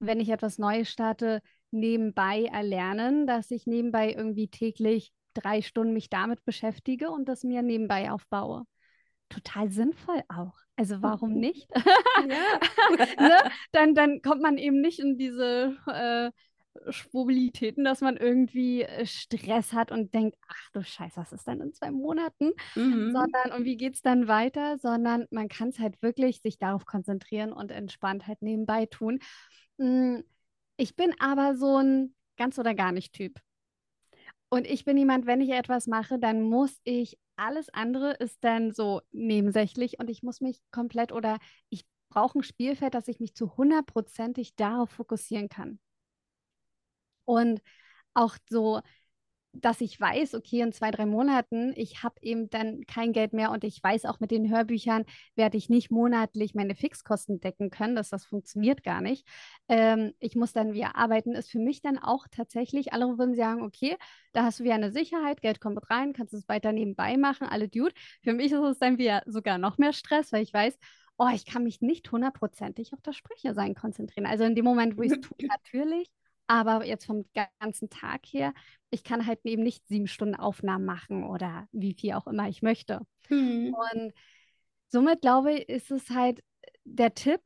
[0.00, 1.40] wenn ich etwas Neues starte,
[1.78, 7.62] nebenbei erlernen, dass ich nebenbei irgendwie täglich drei Stunden mich damit beschäftige und das mir
[7.62, 8.64] nebenbei aufbaue.
[9.28, 10.54] Total sinnvoll auch.
[10.76, 11.68] Also warum nicht?
[11.74, 12.60] Ja.
[13.18, 13.50] ne?
[13.72, 16.30] dann, dann kommt man eben nicht in diese äh,
[16.90, 21.60] Schwubilitäten, dass man irgendwie äh, Stress hat und denkt, ach du Scheiße, was ist denn
[21.60, 22.52] in zwei Monaten?
[22.74, 23.12] Mhm.
[23.12, 24.78] Sondern, und wie geht es dann weiter?
[24.78, 29.18] Sondern man kann es halt wirklich sich darauf konzentrieren und entspannt halt nebenbei tun.
[29.78, 30.24] Hm,
[30.76, 33.40] ich bin aber so ein ganz oder gar nicht Typ.
[34.48, 38.72] Und ich bin jemand, wenn ich etwas mache, dann muss ich, alles andere ist dann
[38.72, 43.34] so nebensächlich und ich muss mich komplett oder ich brauche ein Spielfeld, dass ich mich
[43.34, 45.78] zu hundertprozentig darauf fokussieren kann.
[47.24, 47.60] Und
[48.14, 48.80] auch so,
[49.60, 53.50] dass ich weiß, okay, in zwei, drei Monaten, ich habe eben dann kein Geld mehr
[53.50, 57.96] und ich weiß auch mit den Hörbüchern werde ich nicht monatlich meine Fixkosten decken können,
[57.96, 59.26] dass das funktioniert gar nicht.
[59.68, 63.62] Ähm, ich muss dann wieder arbeiten, ist für mich dann auch tatsächlich, alle würden sagen,
[63.62, 63.96] okay,
[64.32, 67.68] da hast du wieder eine Sicherheit, Geld kommt rein, kannst es weiter nebenbei machen, alle
[67.68, 67.94] Dude.
[68.22, 70.76] Für mich ist es dann wieder sogar noch mehr Stress, weil ich weiß,
[71.18, 74.26] oh, ich kann mich nicht hundertprozentig auf das Sprechersein konzentrieren.
[74.26, 76.10] Also in dem Moment, wo ich es tue, natürlich,
[76.46, 77.24] aber jetzt vom
[77.60, 78.54] ganzen Tag her,
[78.90, 82.62] ich kann halt eben nicht sieben Stunden Aufnahmen machen oder wie viel auch immer ich
[82.62, 83.00] möchte.
[83.28, 83.74] Mhm.
[83.74, 84.12] Und
[84.88, 86.42] somit glaube ich, ist es halt
[86.84, 87.40] der Tipp,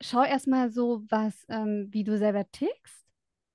[0.00, 3.06] schau erstmal so, was, ähm, wie du selber tickst,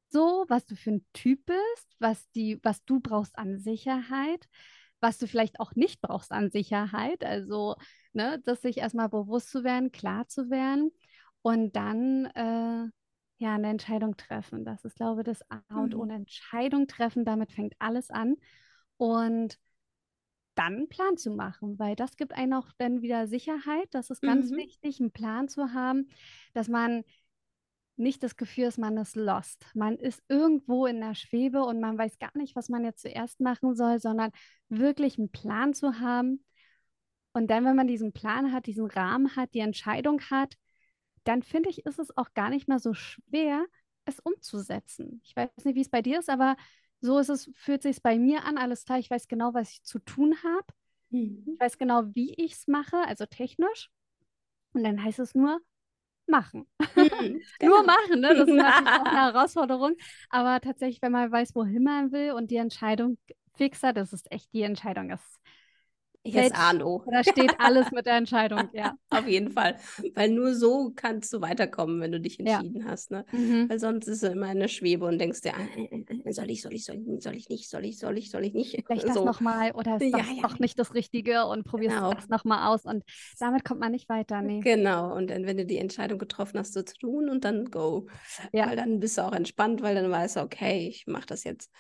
[0.10, 4.48] so, was du für ein Typ bist, was die, was du brauchst an Sicherheit,
[5.02, 7.24] was du vielleicht auch nicht brauchst an Sicherheit.
[7.24, 7.76] Also,
[8.14, 10.92] ne, das sich erstmal bewusst zu werden, klar zu werden
[11.42, 12.90] und dann äh,
[13.38, 14.64] ja, eine Entscheidung treffen.
[14.64, 15.98] Das ist, glaube ich, das A und O.
[15.98, 16.04] Mhm.
[16.04, 18.36] Eine Entscheidung treffen, damit fängt alles an.
[18.98, 19.60] Und
[20.56, 23.88] dann einen Plan zu machen, weil das gibt einem auch dann wieder Sicherheit.
[23.92, 24.58] Das ist ganz mhm.
[24.58, 26.08] wichtig, einen Plan zu haben,
[26.54, 27.04] dass man
[27.98, 29.66] nicht das Gefühl ist, man ist lost.
[29.74, 33.40] Man ist irgendwo in der Schwebe und man weiß gar nicht, was man jetzt zuerst
[33.40, 34.32] machen soll, sondern
[34.70, 36.44] wirklich einen Plan zu haben.
[37.34, 40.56] Und dann, wenn man diesen Plan hat, diesen Rahmen hat, die Entscheidung hat,
[41.28, 43.66] dann finde ich, ist es auch gar nicht mehr so schwer,
[44.06, 45.22] es umzusetzen.
[45.24, 46.56] Ich weiß nicht, wie es bei dir ist, aber
[47.02, 49.84] so ist es, fühlt sich bei mir an, alles klar, ich weiß genau, was ich
[49.84, 50.66] zu tun habe.
[51.10, 51.44] Mhm.
[51.54, 53.90] Ich weiß genau, wie ich es mache, also technisch.
[54.74, 55.62] Und dann heißt es nur,
[56.28, 56.68] machen.
[56.96, 57.76] Mhm, genau.
[57.78, 58.36] Nur machen, ne?
[58.36, 59.96] Das ist natürlich auch eine Herausforderung.
[60.30, 63.18] Aber tatsächlich, wenn man weiß, wohin man will und die Entscheidung
[63.56, 65.12] fix hat, das ist echt die Entscheidung.
[66.26, 67.04] Das Jetzt Arno.
[67.12, 68.96] Da steht alles mit der Entscheidung, ja.
[69.12, 69.76] Auf jeden Fall.
[70.16, 72.88] Weil nur so kannst du weiterkommen, wenn du dich entschieden ja.
[72.88, 73.12] hast.
[73.12, 73.26] Ne?
[73.32, 73.70] Mhm.
[73.70, 76.84] Weil sonst ist es immer eine Schwebe und denkst dir, äh, soll ich, soll ich,
[76.86, 78.84] soll ich, soll ich nicht, soll ich, soll ich, soll ich nicht.
[78.88, 79.08] Vielleicht so.
[79.08, 80.42] das nochmal oder ist ja, das ja.
[80.42, 82.14] doch nicht das Richtige und probierst genau.
[82.14, 83.04] das nochmal aus und
[83.40, 84.42] damit kommt man nicht weiter.
[84.42, 84.62] Nee.
[84.62, 85.16] Genau.
[85.16, 88.08] Und dann, wenn du die Entscheidung getroffen hast, so zu tun und dann go.
[88.52, 88.68] Ja.
[88.68, 91.72] Weil dann bist du auch entspannt, weil dann weißt du, okay, ich mache das jetzt.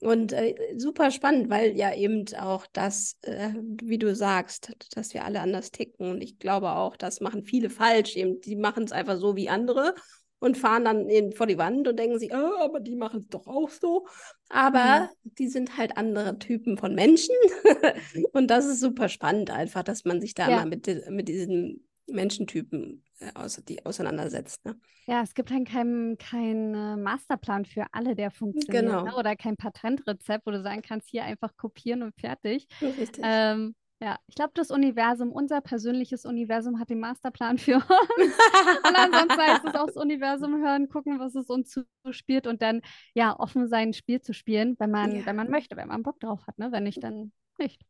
[0.00, 3.50] Und äh, super spannend, weil ja eben auch das, äh,
[3.82, 6.10] wie du sagst, dass wir alle anders ticken.
[6.10, 8.16] Und ich glaube auch, das machen viele falsch.
[8.16, 9.94] Eben, die machen es einfach so wie andere
[10.38, 13.28] und fahren dann in, vor die Wand und denken sich, oh, aber die machen es
[13.28, 14.06] doch auch so.
[14.50, 15.30] Aber mhm.
[15.38, 17.34] die sind halt andere Typen von Menschen.
[18.32, 20.56] und das ist super spannend einfach, dass man sich da ja.
[20.56, 24.64] mal mit, mit diesen Menschentypen äh, die auseinandersetzt.
[24.64, 24.78] Ne?
[25.06, 28.84] Ja, es gibt dann keinen kein Masterplan für alle, der funktioniert.
[28.84, 29.04] Genau.
[29.04, 29.16] Ne?
[29.16, 32.66] Oder kein Patentrezept, wo du sagen kannst, hier einfach kopieren und fertig.
[32.82, 33.22] Richtig.
[33.22, 37.84] Ähm, ja, ich glaube, das Universum, unser persönliches Universum hat den Masterplan für uns.
[38.88, 42.82] und ansonsten heißt es auch das Universum hören, gucken, was es uns zuspielt und dann
[43.14, 45.26] ja offen sein, ein Spiel zu spielen, wenn man, ja.
[45.26, 46.72] wenn man möchte, wenn man Bock drauf hat, ne?
[46.72, 47.80] Wenn nicht, dann nicht.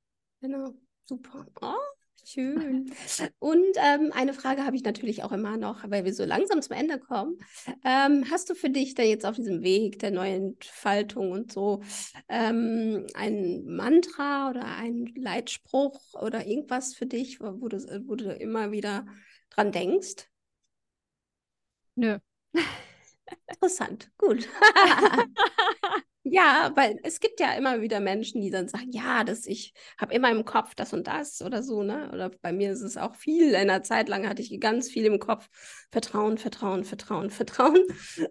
[0.41, 0.75] Genau,
[1.07, 1.47] super.
[1.63, 1.73] Oh,
[2.25, 2.91] Schön.
[3.39, 6.75] Und ähm, eine Frage habe ich natürlich auch immer noch, weil wir so langsam zum
[6.75, 7.37] Ende kommen.
[7.85, 11.83] Ähm, hast du für dich da jetzt auf diesem Weg der neuen Entfaltung und so
[12.29, 18.73] ähm, ein Mantra oder ein Leitspruch oder irgendwas für dich, wo du, wo du immer
[18.73, 19.07] wieder
[19.51, 20.29] dran denkst?
[21.97, 22.19] Nö.
[23.49, 24.49] Interessant, gut.
[26.35, 30.13] Ja, weil es gibt ja immer wieder Menschen, die dann sagen, ja, das, ich habe
[30.13, 32.11] immer im Kopf das und das oder so, ne?
[32.13, 33.51] Oder bei mir ist es auch viel.
[33.51, 35.49] In einer Zeit lang hatte ich ganz viel im Kopf.
[35.93, 37.85] Vertrauen, Vertrauen, Vertrauen, Vertrauen.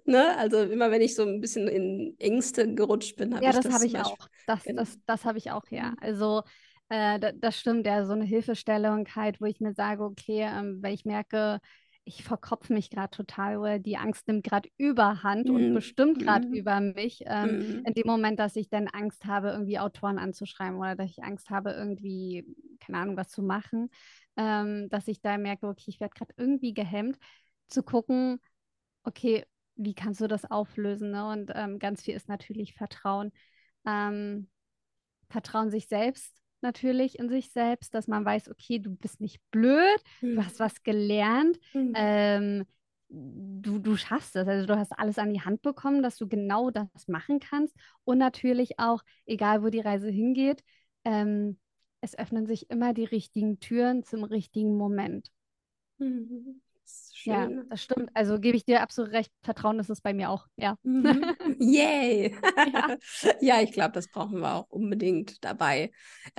[0.04, 0.38] ne?
[0.38, 3.64] Also immer wenn ich so ein bisschen in Ängste gerutscht bin, habe ja, ich das.
[3.64, 4.18] Ja, das habe ich auch.
[4.48, 4.82] Das, genau.
[4.82, 5.92] das, das habe ich auch, ja.
[5.92, 5.98] Mhm.
[6.02, 6.42] Also
[6.90, 10.94] äh, das stimmt, ja, so eine Hilfestellung halt, wo ich mir sage, okay, ähm, wenn
[10.94, 11.62] ich merke,
[12.06, 15.56] ich verkopf mich gerade total oder die Angst nimmt gerade überhand mm.
[15.56, 15.74] und mhm.
[15.74, 16.54] bestimmt gerade mm.
[16.54, 17.24] über mich.
[17.26, 17.86] Ähm, mm.
[17.86, 21.50] In dem Moment, dass ich dann Angst habe, irgendwie Autoren anzuschreiben oder dass ich Angst
[21.50, 22.46] habe, irgendwie,
[22.82, 23.90] keine Ahnung, was zu machen,
[24.36, 27.18] ähm, dass ich da merke, okay, ich werde gerade irgendwie gehemmt,
[27.68, 28.40] zu gucken,
[29.04, 29.46] okay,
[29.76, 31.12] wie kannst du das auflösen?
[31.12, 31.28] Ne?
[31.28, 33.32] Und ähm, ganz viel ist natürlich Vertrauen.
[33.86, 34.50] Ähm,
[35.30, 40.02] Vertrauen sich selbst natürlich in sich selbst, dass man weiß, okay, du bist nicht blöd,
[40.22, 40.36] mhm.
[40.36, 41.94] du hast was gelernt, mhm.
[41.96, 42.66] ähm,
[43.10, 44.48] du, du schaffst es.
[44.48, 47.76] Also du hast alles an die Hand bekommen, dass du genau das machen kannst.
[48.04, 50.64] Und natürlich auch, egal wo die Reise hingeht,
[51.06, 51.60] ähm,
[52.02, 55.30] es öffnen sich immer die richtigen Türen zum richtigen Moment.
[56.00, 56.62] Mhm.
[57.26, 58.10] Ja, das stimmt.
[58.14, 59.32] Also gebe ich dir absolut recht.
[59.44, 60.48] Vertrauen ist es bei mir auch.
[60.58, 60.76] Ja.
[60.84, 61.36] Mhm.
[61.60, 62.36] Yay.
[62.74, 62.98] ja.
[63.42, 65.92] ja, ich glaube, das brauchen wir auch unbedingt dabei.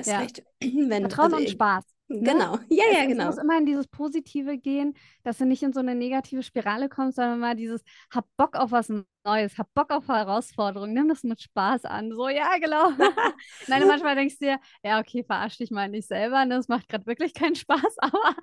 [0.04, 0.18] Ja.
[0.18, 1.84] recht, wenn, Vertrauen also, und Spaß.
[2.08, 2.20] Ne?
[2.20, 3.30] Genau, ja, ja, genau.
[3.30, 6.88] Es muss immer in dieses Positive gehen, dass du nicht in so eine negative Spirale
[6.88, 7.82] kommst, sondern mal dieses,
[8.12, 8.92] hab Bock auf was
[9.24, 12.12] Neues, hab Bock auf Herausforderungen, nimm das mit Spaß an.
[12.12, 12.90] So, ja, genau.
[13.68, 16.56] Nein, manchmal denkst du dir, ja, okay, verarsch dich mal nicht selber, ne?
[16.56, 18.36] das macht gerade wirklich keinen Spaß, aber,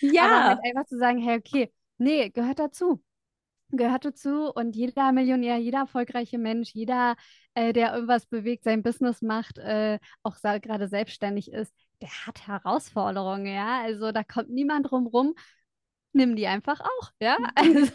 [0.00, 0.24] ja.
[0.24, 3.02] aber halt einfach zu sagen, hey, okay, nee, gehört dazu
[3.74, 7.16] gehört dazu und jeder Millionär, jeder erfolgreiche Mensch, jeder,
[7.54, 11.72] äh, der irgendwas bewegt, sein Business macht, äh, auch gerade selbstständig ist,
[12.02, 13.82] der hat Herausforderungen, ja.
[13.82, 15.34] Also da kommt niemand drum rum.
[16.12, 17.38] Nimm die einfach auch, ja.
[17.54, 17.92] Also.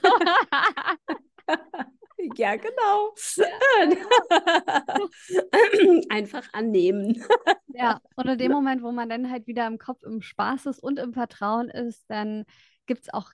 [2.36, 3.14] ja, genau.
[6.10, 7.24] einfach annehmen.
[7.68, 10.80] ja, und in dem Moment, wo man dann halt wieder im Kopf im Spaß ist
[10.80, 12.46] und im Vertrauen ist, dann
[12.86, 13.32] gibt es auch,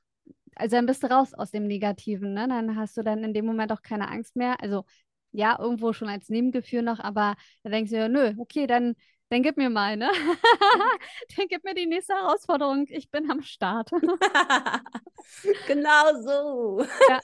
[0.55, 2.47] also dann bist du raus aus dem Negativen, ne?
[2.47, 4.61] Dann hast du dann in dem Moment auch keine Angst mehr.
[4.61, 4.85] Also
[5.31, 8.95] ja, irgendwo schon als Nebengefühl noch, aber da denkst du ja, nö, okay, dann
[9.33, 10.11] dann gib mir mal, ne?
[11.35, 12.85] dann gib mir die nächste Herausforderung.
[12.89, 13.89] Ich bin am Start.
[15.67, 16.85] genau so.
[17.09, 17.19] Ja.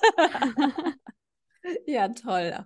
[1.86, 2.66] ja, toll.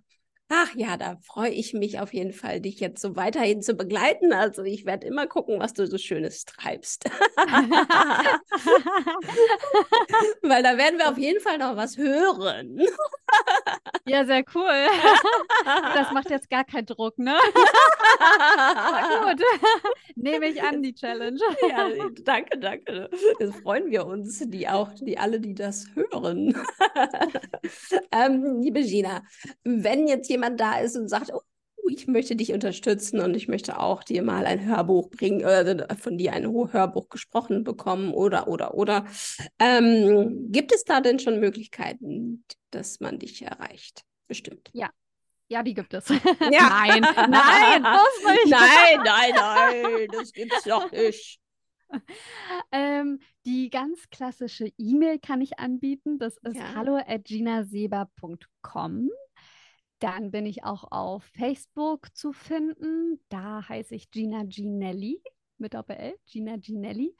[0.56, 4.34] Ach ja, da freue ich mich auf jeden Fall, dich jetzt so weiterhin zu begleiten.
[4.34, 7.06] Also ich werde immer gucken, was du so Schönes treibst.
[10.44, 12.82] Weil da werden wir auf jeden Fall noch was hören.
[14.06, 14.88] Ja, sehr cool.
[15.96, 17.36] Das macht jetzt gar keinen Druck, ne?
[19.24, 19.42] Gut.
[20.24, 21.40] Nehme ich an, die Challenge.
[21.70, 21.90] Ja,
[22.24, 23.10] danke, danke.
[23.40, 26.56] Das freuen wir uns, die auch, die alle, die das hören.
[28.12, 29.24] Ähm, liebe Gina,
[29.64, 31.42] wenn jetzt jemand da ist und sagt, oh,
[31.90, 36.18] ich möchte dich unterstützen und ich möchte auch dir mal ein Hörbuch bringen, äh, von
[36.18, 39.06] dir ein Hörbuch gesprochen bekommen oder, oder, oder.
[39.60, 44.04] Ähm, gibt es da denn schon Möglichkeiten, dass man dich erreicht?
[44.28, 44.70] Bestimmt.
[44.74, 44.90] Ja,
[45.54, 46.10] ja, die gibt es.
[46.10, 46.18] Ja.
[46.40, 48.50] nein, nein, das nicht.
[48.50, 51.40] Nein, nein, nein, das gibt's doch nicht.
[52.72, 56.18] ähm, die ganz klassische E-Mail kann ich anbieten.
[56.18, 56.74] Das ist Ja.
[56.74, 57.30] hallo at.
[60.00, 63.24] Dann bin ich auch auf Facebook zu finden.
[63.30, 65.22] Da heiße ich Gina Ginelli
[65.60, 67.16] mit Doppel-L, Gina Ginelli.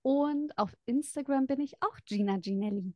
[0.00, 2.94] Und auf Instagram bin ich auch Gina Ginelli.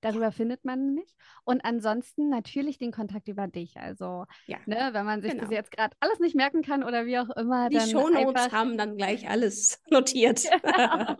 [0.00, 1.16] Darüber findet man mich.
[1.44, 3.76] Und ansonsten natürlich den Kontakt über dich.
[3.78, 4.58] Also, Ja.
[4.66, 5.50] ne, wenn man sich das Genau.
[5.50, 8.96] jetzt gerade alles nicht merken kann oder wie auch immer, Die dann Shownotes haben dann
[8.96, 10.42] gleich alles notiert.
[10.62, 11.16] Genau.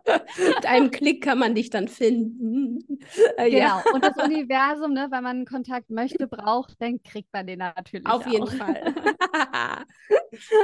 [0.36, 2.80] Mit einem Klick kann man dich dann finden.
[3.36, 3.68] Äh, Genau.
[3.70, 7.58] Ja, Und das Universum, ne, wenn man einen Kontakt möchte, braucht, dann kriegt man den
[7.58, 8.52] natürlich auf jeden auch.
[8.52, 8.94] Fall.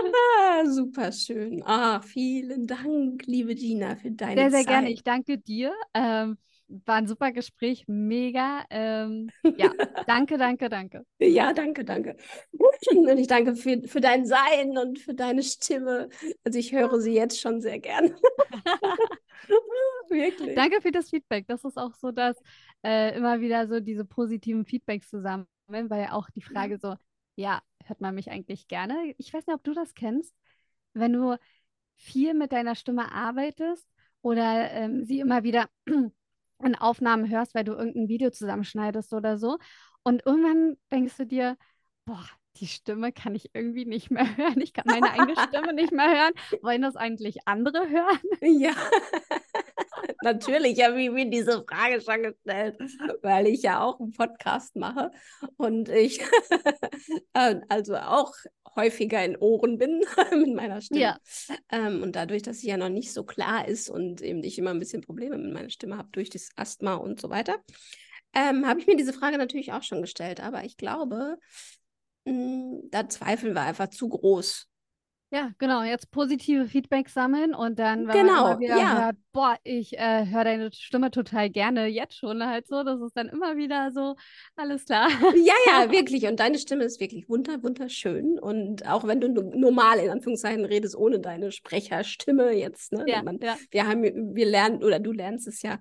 [0.05, 1.63] ah, super schön.
[1.67, 4.65] Ah, vielen Dank, liebe Gina, für deine Sehr, sehr Zeit.
[4.65, 4.91] gerne.
[4.93, 5.73] Ich danke dir.
[5.95, 6.39] Ähm,
[6.69, 8.65] war ein super Gespräch, mega.
[8.71, 9.71] Ähm, ja,
[10.07, 11.05] danke, danke, danke.
[11.19, 12.17] Ja, danke, danke.
[12.95, 16.09] Und ich danke für, für dein Sein und für deine Stimme.
[16.45, 18.15] Also ich höre sie jetzt schon sehr gern.
[20.09, 20.55] Wirklich.
[20.55, 21.47] Danke für das Feedback.
[21.49, 22.37] Das ist auch so, dass
[22.85, 26.97] äh, immer wieder so diese positiven Feedbacks zusammen, weil auch die Frage so,
[27.37, 29.15] ja, hört man mich eigentlich gerne?
[29.19, 30.35] Ich weiß nicht, ob du das kennst,
[30.93, 31.37] wenn du
[31.95, 33.87] viel mit deiner Stimme arbeitest
[34.23, 35.69] oder ähm, sie immer wieder
[36.63, 39.59] in Aufnahmen hörst, weil du irgendein Video zusammenschneidest oder so.
[40.03, 41.57] Und irgendwann denkst du dir,
[42.05, 42.25] boah,
[42.61, 44.61] die Stimme kann ich irgendwie nicht mehr hören.
[44.61, 46.63] Ich kann meine eigene Stimme nicht mehr hören.
[46.63, 48.19] Wollen das eigentlich andere hören?
[48.61, 48.73] Ja,
[50.23, 52.79] natürlich habe ich mir diese Frage schon gestellt,
[53.23, 55.11] weil ich ja auch einen Podcast mache
[55.57, 56.21] und ich
[57.35, 58.33] äh, also auch
[58.77, 61.01] häufiger in Ohren bin mit meiner Stimme.
[61.01, 61.19] Ja.
[61.71, 64.71] Ähm, und dadurch, dass sie ja noch nicht so klar ist und eben ich immer
[64.71, 67.57] ein bisschen Probleme mit meiner Stimme habe durch das Asthma und so weiter,
[68.35, 70.41] ähm, habe ich mir diese Frage natürlich auch schon gestellt.
[70.41, 71.39] Aber ich glaube,
[72.91, 74.69] da zweifeln wir einfach zu groß.
[75.31, 75.83] Ja, genau.
[75.83, 79.03] Jetzt positive Feedback sammeln und dann, wenn Genau, man wieder ja.
[79.05, 83.15] hört, boah, ich äh, höre deine Stimme total gerne, jetzt schon halt so, das ist
[83.15, 84.17] dann immer wieder so,
[84.57, 85.09] alles klar.
[85.37, 86.27] Ja, ja, wirklich.
[86.27, 88.39] Und deine Stimme ist wirklich wunder, wunderschön.
[88.39, 93.05] Und auch wenn du normal in Anführungszeichen redest, ohne deine Sprecherstimme jetzt, ne?
[93.07, 93.57] Ja, Man, ja.
[93.71, 94.03] wir haben,
[94.35, 95.79] wir lernen, oder du lernst es ja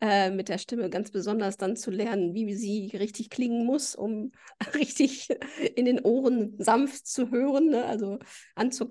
[0.00, 4.32] äh, mit der Stimme ganz besonders dann zu lernen, wie sie richtig klingen muss, um
[4.74, 5.28] richtig
[5.76, 7.84] in den Ohren sanft zu hören, ne?
[7.84, 8.18] also
[8.56, 8.87] anzukommen.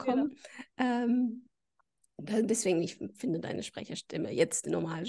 [0.78, 1.48] Ähm,
[2.18, 5.06] da- deswegen, ich finde deine Sprecherstimme jetzt normal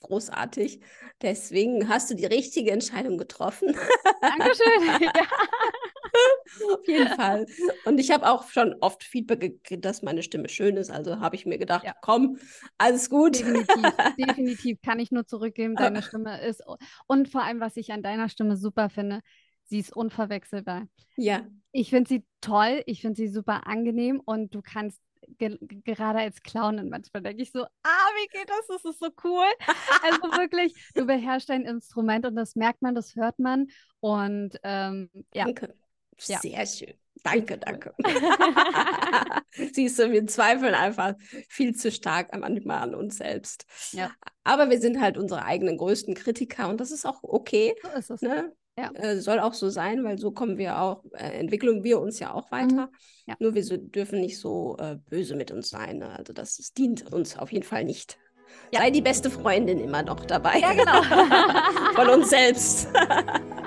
[0.00, 0.80] großartig.
[1.22, 3.74] Deswegen hast du die richtige Entscheidung getroffen.
[4.20, 4.64] Dankeschön.
[5.02, 5.26] ja.
[6.72, 7.46] Auf jeden Fall.
[7.84, 10.90] Und ich habe auch schon oft Feedback gekriegt, dass meine Stimme schön ist.
[10.90, 11.94] Also habe ich mir gedacht, Ja.
[12.00, 12.38] komm,
[12.78, 13.38] alles gut.
[13.38, 13.66] Definitiv,
[14.18, 15.74] definitiv kann ich nur zurückgeben.
[15.74, 16.62] Deine Stimme ist,
[17.06, 19.20] und vor allem, was ich an deiner Stimme super finde,
[19.64, 20.86] sie ist unverwechselbar.
[21.16, 21.46] Ja,
[21.78, 25.00] Ich finde sie toll, ich finde sie super angenehm und du kannst
[25.38, 28.66] ge gerade als Clownin manchmal denke ich so, ah, wie geht das?
[28.66, 29.46] Das ist so cool.
[30.02, 33.68] Also wirklich, du beherrschst dein Instrument und das merkt man, das hört man
[34.00, 35.72] und ähm, ja, danke.
[36.22, 36.40] Ja.
[36.40, 36.94] Sehr schön.
[37.22, 37.94] Danke, danke.
[39.72, 41.14] Siehst du, wir zweifeln einfach
[41.48, 43.66] viel zu stark manchmal an uns selbst.
[43.92, 44.10] Ja.
[44.42, 47.76] Aber wir sind halt unsere eigenen größten Kritiker und das ist auch okay.
[47.82, 48.22] so ist es.
[48.22, 48.52] Ne?
[48.78, 48.92] Ja.
[48.94, 52.32] Äh, soll auch so sein, weil so kommen wir auch, äh, entwickeln wir uns ja
[52.32, 52.86] auch weiter.
[52.86, 52.96] Mhm.
[53.26, 53.34] Ja.
[53.40, 55.98] Nur wir so, dürfen nicht so äh, böse mit uns sein.
[55.98, 56.16] Ne?
[56.16, 58.18] Also das, das dient uns auf jeden Fall nicht.
[58.72, 58.80] Ja.
[58.80, 60.60] Sei die beste Freundin immer noch dabei.
[60.60, 61.02] Ja, genau.
[61.94, 62.88] Von uns selbst.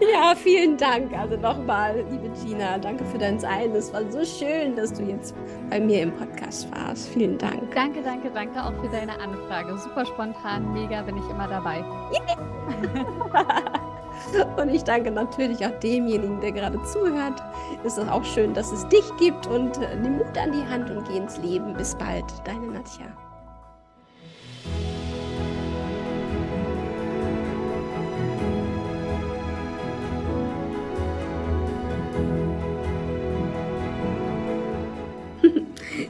[0.00, 1.12] ja, vielen Dank.
[1.12, 3.74] Also nochmal, liebe Gina, danke für dein Sein.
[3.74, 5.34] Es war so schön, dass du jetzt
[5.70, 7.08] bei mir im Podcast warst.
[7.08, 7.74] Vielen Dank.
[7.74, 9.76] Danke, danke, danke auch für deine Anfrage.
[9.78, 11.82] Super spontan, mega, bin ich immer dabei.
[14.60, 17.42] Und ich danke natürlich auch demjenigen, der gerade zuhört.
[17.84, 20.90] Es ist auch schön, dass es dich gibt und äh, nimm Mut an die Hand
[20.90, 21.74] und geh ins Leben.
[21.74, 23.06] Bis bald, deine Nadja.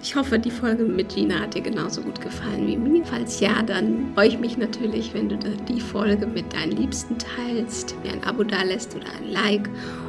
[0.01, 3.05] Ich hoffe, die Folge mit Gina hat dir genauso gut gefallen wie mir.
[3.05, 7.97] Falls ja, dann freue ich mich natürlich, wenn du die Folge mit deinen Liebsten teilst,
[8.05, 9.69] mir ein Abo dalässt oder ein Like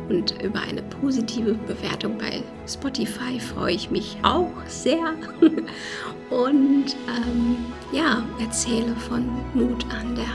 [0.10, 5.14] und über eine positive Bewertung bei Spotify freue ich mich auch sehr.
[6.30, 7.58] Und ähm,
[7.92, 10.28] ja, erzähle von Mut an der